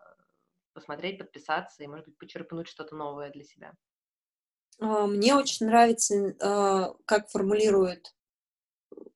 посмотреть, 0.74 1.20
подписаться 1.20 1.82
и, 1.82 1.88
может 1.88 2.08
быть, 2.08 2.18
почерпнуть 2.18 2.68
что-то 2.68 2.94
новое 2.94 3.32
для 3.32 3.46
себя. 3.46 3.72
А, 4.82 5.08
мне 5.08 5.34
очень 5.34 5.68
нравится, 5.68 6.36
а, 6.42 6.94
как 7.06 7.30
формулирует 7.30 8.14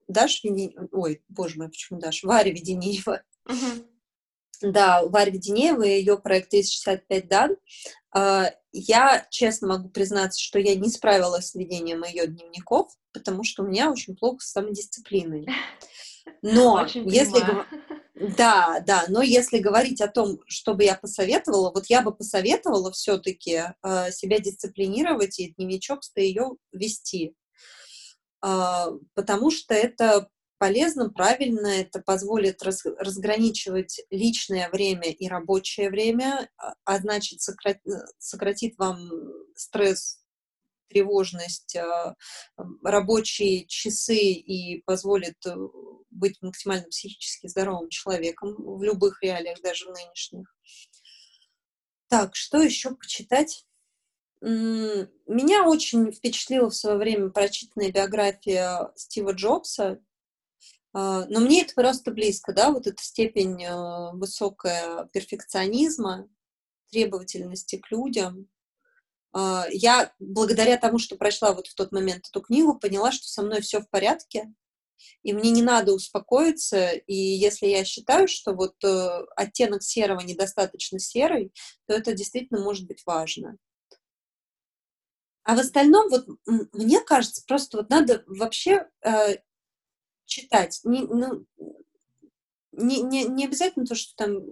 Даша 0.10 0.48
Веденеева, 0.48 0.90
ой, 0.92 1.24
боже 1.30 1.58
мой, 1.58 1.70
почему 1.70 2.00
Даша? 2.00 2.28
Варя 2.28 2.52
Веденеева. 2.52 3.22
Uh-huh. 3.48 3.86
Да, 4.62 5.06
Варя 5.06 5.32
Веденеева 5.32 5.84
и 5.84 6.00
ее 6.00 6.18
проект 6.18 6.50
365 6.50 7.28
дан. 7.28 7.56
А, 8.12 8.52
я 8.72 9.26
честно 9.30 9.70
могу 9.70 9.90
признаться, 9.90 10.42
что 10.42 10.60
я 10.60 10.76
не 10.76 10.90
справилась 10.90 11.50
с 11.50 11.56
ведением 11.56 12.04
ее 12.04 12.28
дневников, 12.28 12.92
потому 13.14 13.44
что 13.44 13.64
у 13.64 13.68
меня 13.68 13.92
очень 13.92 14.16
плохо 14.16 14.40
с 14.42 14.52
самодисциплиной. 14.52 15.48
Но 16.42 16.74
очень 16.74 17.08
если 17.10 17.42
да, 18.38 18.84
да, 18.86 19.06
но 19.08 19.22
если 19.22 19.60
говорить 19.60 20.02
о 20.02 20.10
том, 20.10 20.40
что 20.46 20.74
бы 20.74 20.84
я 20.84 20.96
посоветовала, 20.96 21.72
вот 21.72 21.86
я 21.86 22.02
бы 22.02 22.14
посоветовала 22.14 22.92
все-таки 22.92 23.62
а, 23.82 24.12
себя 24.12 24.40
дисциплинировать 24.40 25.40
и 25.40 25.54
дневничок-то 25.54 26.20
ее 26.20 26.52
вести. 26.74 27.34
А, 28.42 28.88
потому 29.14 29.52
что 29.52 29.74
это 29.74 30.30
полезно, 30.58 31.10
правильно, 31.10 31.68
это 31.68 32.02
позволит 32.02 32.62
раз, 32.64 32.86
разграничивать 32.86 34.02
личное 34.10 34.70
время 34.70 35.10
и 35.10 35.28
рабочее 35.28 35.90
время, 35.90 36.50
а, 36.58 36.74
а 36.86 36.98
значит 37.00 37.42
сократит, 37.42 37.82
сократит 38.18 38.78
вам 38.78 39.10
стресс, 39.56 40.20
тревожность, 40.90 41.76
а, 41.76 42.16
рабочие 42.84 43.66
часы 43.68 44.18
и 44.18 44.82
позволит 44.84 45.38
э, 45.46 45.56
быть 46.10 46.42
максимально 46.42 46.88
психически 46.88 47.48
здоровым 47.48 47.90
человеком 47.90 48.56
в 48.58 48.84
любых 48.84 49.22
реалиях, 49.22 49.62
даже 49.62 49.86
в 49.86 49.94
нынешних. 49.94 50.54
Так, 52.08 52.36
что 52.36 52.60
еще 52.60 52.96
почитать? 52.96 53.68
Меня 54.42 55.68
очень 55.68 56.12
впечатлила 56.12 56.70
в 56.70 56.76
свое 56.76 56.98
время 56.98 57.30
прочитанная 57.30 57.92
биография 57.92 58.92
Стива 58.96 59.32
Джобса, 59.32 60.02
а, 60.94 61.26
но 61.28 61.40
мне 61.40 61.62
это 61.62 61.74
просто 61.76 62.12
близко, 62.12 62.54
да, 62.54 62.72
вот 62.72 62.88
эта 62.88 63.02
степень 63.02 63.64
э, 63.64 64.12
высокая 64.14 65.08
перфекционизма, 65.14 66.28
требовательности 66.92 67.78
к 67.78 67.92
людям. 67.92 68.50
А, 69.32 69.66
я 69.72 70.14
благодаря 70.20 70.78
тому, 70.78 70.98
что 70.98 71.16
прочла 71.16 71.54
вот 71.54 71.68
в 71.68 71.76
тот 71.76 71.92
момент 71.92 72.28
эту 72.28 72.42
книгу, 72.42 72.78
поняла, 72.78 73.12
что 73.12 73.28
со 73.28 73.44
мной 73.44 73.62
все 73.62 73.82
в 73.82 73.90
порядке, 73.90 74.52
и 75.22 75.32
мне 75.32 75.52
не 75.52 75.62
надо 75.62 75.94
успокоиться, 75.94 76.92
и 76.92 77.14
если 77.14 77.68
я 77.68 77.86
считаю, 77.86 78.28
что 78.28 78.54
вот 78.54 78.84
э, 78.84 79.26
оттенок 79.36 79.84
серого 79.84 80.22
недостаточно 80.22 80.98
серый, 81.00 81.54
то 81.88 81.94
это 81.94 82.14
действительно 82.14 82.62
может 82.62 82.88
быть 82.88 83.04
важно. 83.06 83.58
А 85.50 85.56
в 85.56 85.60
остальном, 85.60 86.10
вот 86.10 86.28
мне 86.46 87.02
кажется, 87.02 87.42
просто 87.48 87.78
вот 87.78 87.90
надо 87.90 88.24
вообще 88.28 88.88
э, 89.02 89.38
читать. 90.26 90.80
Не, 90.84 91.02
ну, 91.02 91.44
не, 92.72 93.02
не, 93.02 93.24
не 93.24 93.46
обязательно 93.46 93.88
то, 93.88 93.96
что 93.96 94.14
там 94.16 94.44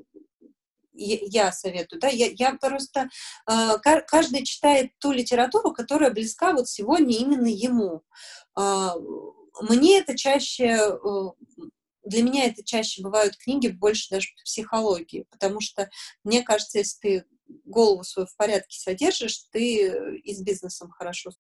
я, 0.94 1.52
советую, 1.52 2.02
да, 2.02 2.08
я, 2.08 2.32
я 2.34 2.56
просто, 2.56 3.10
э, 3.48 3.78
каждый 4.08 4.44
читает 4.44 4.92
ту 4.98 5.12
литературу, 5.12 5.72
которая 5.72 6.10
близка 6.10 6.52
вот 6.52 6.68
сегодня 6.68 7.16
именно 7.16 7.46
ему. 7.46 8.02
Э, 8.58 8.90
мне 9.70 10.00
это 10.00 10.18
чаще, 10.18 10.80
э, 10.80 11.30
для 12.06 12.24
меня 12.24 12.46
это 12.46 12.64
чаще 12.64 13.04
бывают 13.04 13.38
книги 13.38 13.68
больше 13.68 14.10
даже 14.10 14.30
по 14.36 14.42
психологии, 14.46 15.28
потому 15.30 15.62
что 15.62 15.92
мне 16.24 16.42
кажется, 16.42 16.80
если 16.80 16.98
ты 17.00 17.26
голову 17.66 18.04
свою 18.04 18.28
в 18.28 18.36
порядке 18.36 18.80
содержишь, 18.80 19.46
ты 19.52 19.90
э, 19.90 20.18
и 20.18 20.34
с 20.34 20.42
бизнесом 20.42 20.90
хорошо. 20.92 21.32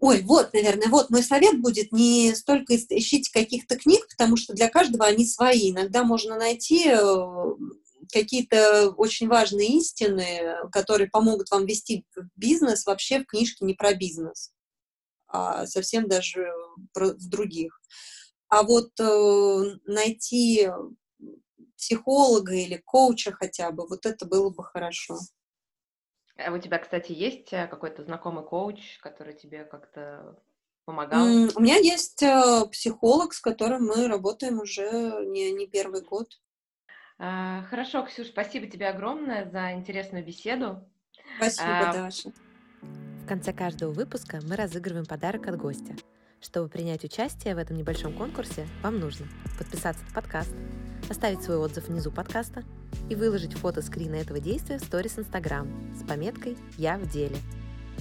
Ой, 0.00 0.22
вот, 0.22 0.52
наверное, 0.52 0.88
вот 0.88 1.10
мой 1.10 1.24
совет 1.24 1.60
будет 1.60 1.90
не 1.90 2.32
столько 2.34 2.76
ищите 2.76 3.32
каких-то 3.32 3.76
книг, 3.76 4.06
потому 4.08 4.36
что 4.36 4.52
для 4.52 4.68
каждого 4.68 5.04
они 5.04 5.26
свои. 5.26 5.72
Иногда 5.72 6.04
можно 6.04 6.36
найти 6.36 6.88
э, 6.88 7.16
какие-то 8.12 8.90
очень 8.90 9.28
важные 9.28 9.78
истины, 9.78 10.56
которые 10.70 11.10
помогут 11.10 11.50
вам 11.50 11.66
вести 11.66 12.04
бизнес 12.36 12.86
вообще 12.86 13.20
в 13.20 13.26
книжке 13.26 13.64
не 13.64 13.74
про 13.74 13.94
бизнес, 13.94 14.52
а 15.26 15.66
совсем 15.66 16.08
даже 16.08 16.46
в 16.94 17.28
других. 17.28 17.80
А 18.48 18.62
вот 18.62 18.92
э, 19.00 19.62
найти 19.84 20.68
психолога 21.78 22.54
или 22.54 22.76
коуча 22.76 23.32
хотя 23.32 23.70
бы, 23.70 23.86
вот 23.86 24.04
это 24.04 24.26
было 24.26 24.50
бы 24.50 24.64
хорошо. 24.64 25.18
А 26.36 26.52
у 26.52 26.58
тебя, 26.58 26.78
кстати, 26.78 27.12
есть 27.12 27.52
э, 27.52 27.66
какой-то 27.66 28.02
знакомый 28.04 28.44
коуч, 28.44 28.98
который 29.00 29.34
тебе 29.34 29.64
как-то 29.64 30.36
помогал? 30.84 31.24
У 31.24 31.60
меня 31.60 31.76
есть 31.76 32.22
э, 32.22 32.64
психолог, 32.70 33.32
с 33.32 33.40
которым 33.40 33.86
мы 33.86 34.06
работаем 34.06 34.60
уже 34.60 35.24
не, 35.26 35.52
не 35.52 35.66
первый 35.66 36.02
год. 36.02 36.40
А, 37.18 37.62
хорошо, 37.64 38.04
Ксюш, 38.04 38.28
спасибо 38.28 38.68
тебе 38.68 38.88
огромное 38.88 39.50
за 39.50 39.72
интересную 39.72 40.24
беседу. 40.24 40.88
Спасибо, 41.38 41.90
а... 41.90 41.92
Даша. 41.92 42.32
В 42.80 43.26
конце 43.26 43.52
каждого 43.52 43.90
выпуска 43.90 44.40
мы 44.42 44.54
разыгрываем 44.56 45.06
подарок 45.06 45.48
от 45.48 45.56
гостя. 45.56 45.96
Чтобы 46.40 46.68
принять 46.68 47.04
участие 47.04 47.56
в 47.56 47.58
этом 47.58 47.76
небольшом 47.76 48.14
конкурсе, 48.14 48.68
вам 48.82 49.00
нужно 49.00 49.26
подписаться 49.58 50.04
на 50.04 50.14
подкаст, 50.14 50.54
оставить 51.08 51.42
свой 51.42 51.56
отзыв 51.56 51.88
внизу 51.88 52.10
подкаста 52.10 52.64
и 53.08 53.14
выложить 53.14 53.54
фото 53.54 53.82
скрина 53.82 54.16
этого 54.16 54.40
действия 54.40 54.78
в 54.78 54.84
сторис 54.84 55.18
Инстаграм 55.18 55.68
с 55.94 56.06
пометкой 56.06 56.56
«Я 56.76 56.98
в 56.98 57.08
деле». 57.10 57.36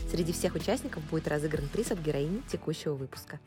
Среди 0.09 0.31
всех 0.31 0.55
участников 0.55 1.03
будет 1.09 1.27
разыгран 1.27 1.67
приз 1.69 1.91
от 1.91 1.99
героини 1.99 2.41
текущего 2.49 2.93
выпуска. 2.93 3.39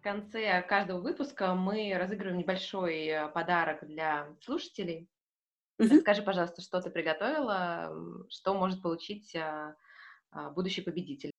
В 0.00 0.02
конце 0.02 0.62
каждого 0.62 1.00
выпуска 1.00 1.54
мы 1.54 1.92
разыгрываем 1.98 2.38
небольшой 2.38 3.06
э, 3.06 3.28
подарок 3.28 3.86
для 3.86 4.28
слушателей. 4.40 5.08
Mm-hmm. 5.80 6.00
Скажи, 6.00 6.22
пожалуйста, 6.22 6.62
что 6.62 6.80
ты 6.80 6.90
приготовила, 6.90 7.92
что 8.30 8.54
может 8.54 8.82
получить 8.82 9.34
а, 9.34 9.74
а, 10.30 10.50
будущий 10.50 10.80
победитель. 10.80 11.32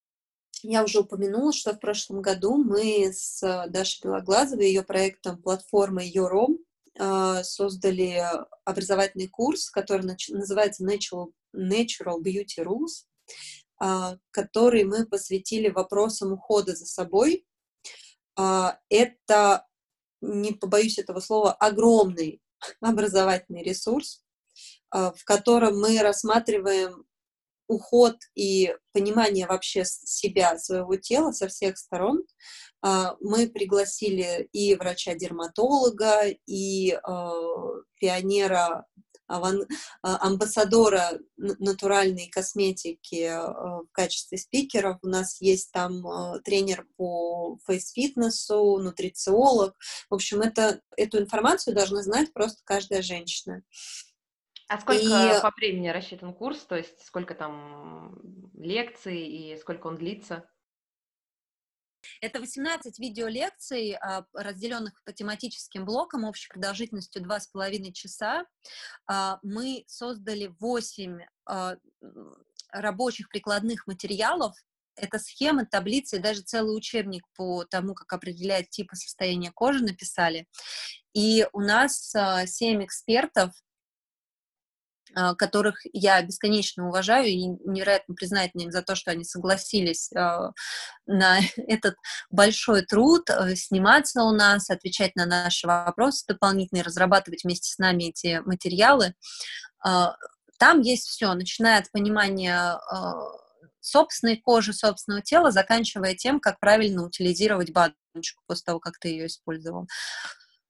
Я 0.63 0.83
уже 0.83 0.99
упомянула, 0.99 1.53
что 1.53 1.73
в 1.73 1.79
прошлом 1.79 2.21
году 2.21 2.57
мы 2.57 3.11
с 3.13 3.41
Дашей 3.69 4.03
Белоглазовой 4.03 4.65
и 4.65 4.69
ее 4.69 4.83
проектом 4.83 5.41
платформы 5.41 6.03
Eurом 6.03 6.59
создали 7.43 8.23
образовательный 8.65 9.27
курс, 9.27 9.69
который 9.69 10.01
называется 10.29 10.83
Natural, 10.83 11.27
Natural 11.55 12.21
Beauty 12.23 12.63
Rules, 12.63 13.05
а, 13.79 14.17
который 14.31 14.83
мы 14.83 15.05
посвятили 15.05 15.69
вопросам 15.69 16.33
ухода 16.33 16.75
за 16.75 16.85
собой. 16.85 17.45
А, 18.35 18.79
это, 18.89 19.65
не 20.21 20.53
побоюсь 20.53 20.97
этого 20.97 21.19
слова, 21.19 21.53
огромный 21.53 22.41
образовательный 22.81 23.63
ресурс, 23.63 24.23
а, 24.89 25.11
в 25.11 25.23
котором 25.25 25.79
мы 25.79 25.99
рассматриваем 26.01 27.05
уход 27.67 28.15
и 28.35 28.75
понимание 28.93 29.47
вообще 29.47 29.83
себя, 29.85 30.57
своего 30.57 30.95
тела 30.95 31.31
со 31.31 31.47
всех 31.47 31.77
сторон. 31.77 32.23
Мы 32.81 33.47
пригласили 33.49 34.47
и 34.51 34.75
врача-дерматолога, 34.75 36.25
и 36.45 36.97
пионера 37.99 38.85
аван, 39.27 39.65
а, 40.01 40.25
амбассадора 40.25 41.19
натуральной 41.37 42.27
косметики 42.27 43.23
а, 43.23 43.81
в 43.81 43.87
качестве 43.91 44.37
спикеров. 44.37 44.97
У 45.03 45.07
нас 45.07 45.41
есть 45.41 45.71
там 45.71 46.05
а, 46.07 46.39
тренер 46.39 46.87
по 46.95 47.59
фейс-фитнесу, 47.65 48.77
нутрициолог. 48.77 49.75
В 50.09 50.15
общем, 50.15 50.41
это, 50.41 50.81
эту 50.95 51.19
информацию 51.19 51.75
должна 51.75 52.03
знать 52.03 52.33
просто 52.33 52.61
каждая 52.63 53.01
женщина. 53.01 53.63
А 54.67 54.79
сколько 54.79 55.01
и... 55.01 55.41
по 55.41 55.51
времени 55.55 55.89
рассчитан 55.89 56.33
курс? 56.33 56.59
То 56.65 56.75
есть 56.75 57.05
сколько 57.05 57.35
там 57.35 58.19
лекций 58.53 59.17
и 59.17 59.57
сколько 59.57 59.87
он 59.87 59.97
длится? 59.97 60.49
Это 62.21 62.39
18 62.39 62.99
видеолекций, 62.99 63.93
а, 63.93 64.25
разделенных 64.33 65.01
по 65.03 65.11
тематическим 65.11 65.85
блокам 65.85 66.23
общей 66.23 66.49
продолжительностью 66.49 67.23
2,5 67.23 67.91
часа. 67.91 68.45
А, 69.07 69.39
мы 69.43 69.83
создали 69.87 70.53
8 70.59 71.19
а, 71.45 71.75
рабочих 72.71 73.29
прикладных 73.29 73.87
материалов, 73.87 74.55
это 74.95 75.19
схемы, 75.19 75.65
таблицы, 75.65 76.17
даже 76.17 76.41
целый 76.41 76.75
учебник 76.75 77.23
по 77.35 77.65
тому, 77.65 77.93
как 77.93 78.11
определять 78.13 78.69
типы 78.71 78.95
состояния 78.95 79.51
кожи 79.51 79.83
написали. 79.83 80.47
И 81.13 81.45
у 81.53 81.61
нас 81.61 82.15
семь 82.47 82.83
экспертов, 82.83 83.53
которых 85.37 85.81
я 85.93 86.21
бесконечно 86.21 86.87
уважаю 86.87 87.27
и 87.27 87.45
невероятно 87.45 88.15
признательна 88.15 88.63
им 88.63 88.71
за 88.71 88.81
то, 88.81 88.95
что 88.95 89.11
они 89.11 89.23
согласились 89.23 90.11
а, 90.13 90.51
на 91.05 91.39
этот 91.57 91.95
большой 92.29 92.83
труд 92.83 93.29
э, 93.29 93.55
сниматься 93.55 94.23
у 94.23 94.31
нас, 94.31 94.69
отвечать 94.69 95.15
на 95.15 95.25
наши 95.25 95.67
вопросы 95.67 96.25
дополнительные, 96.27 96.83
разрабатывать 96.83 97.43
вместе 97.43 97.71
с 97.71 97.77
нами 97.77 98.09
эти 98.09 98.41
материалы. 98.45 99.13
А, 99.83 100.15
там 100.59 100.81
есть 100.81 101.07
все, 101.07 101.33
начиная 101.33 101.79
от 101.79 101.91
понимания 101.91 102.79
собственной 103.79 104.37
кожи, 104.37 104.73
собственного 104.73 105.21
тела, 105.21 105.51
заканчивая 105.51 106.15
тем, 106.15 106.39
как 106.39 106.59
правильно 106.59 107.03
утилизировать 107.03 107.71
баночку 107.71 108.41
после 108.47 108.63
того, 108.65 108.79
как 108.79 108.97
ты 108.99 109.09
ее 109.09 109.27
использовал. 109.27 109.87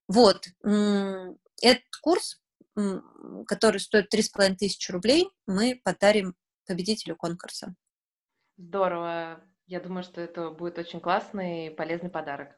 Вот. 0.07 0.45
Этот 0.61 1.95
курс 2.01 2.39
который 3.47 3.80
стоит 3.80 4.13
3,5 4.13 4.55
тысячи 4.55 4.91
рублей, 4.91 5.30
мы 5.45 5.82
подарим 5.84 6.36
победителю 6.65 7.15
конкурса. 7.15 7.75
Здорово. 8.57 9.43
Я 9.65 9.80
думаю, 9.80 10.03
что 10.03 10.21
это 10.21 10.49
будет 10.51 10.78
очень 10.78 11.01
классный 11.01 11.67
и 11.67 11.69
полезный 11.69 12.09
подарок. 12.09 12.57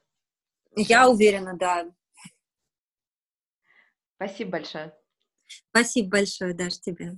Я 0.75 1.09
уверена, 1.09 1.57
да. 1.57 1.89
Спасибо 4.15 4.51
большое. 4.51 4.95
Спасибо 5.69 6.09
большое, 6.09 6.53
Даш, 6.53 6.79
тебе. 6.79 7.17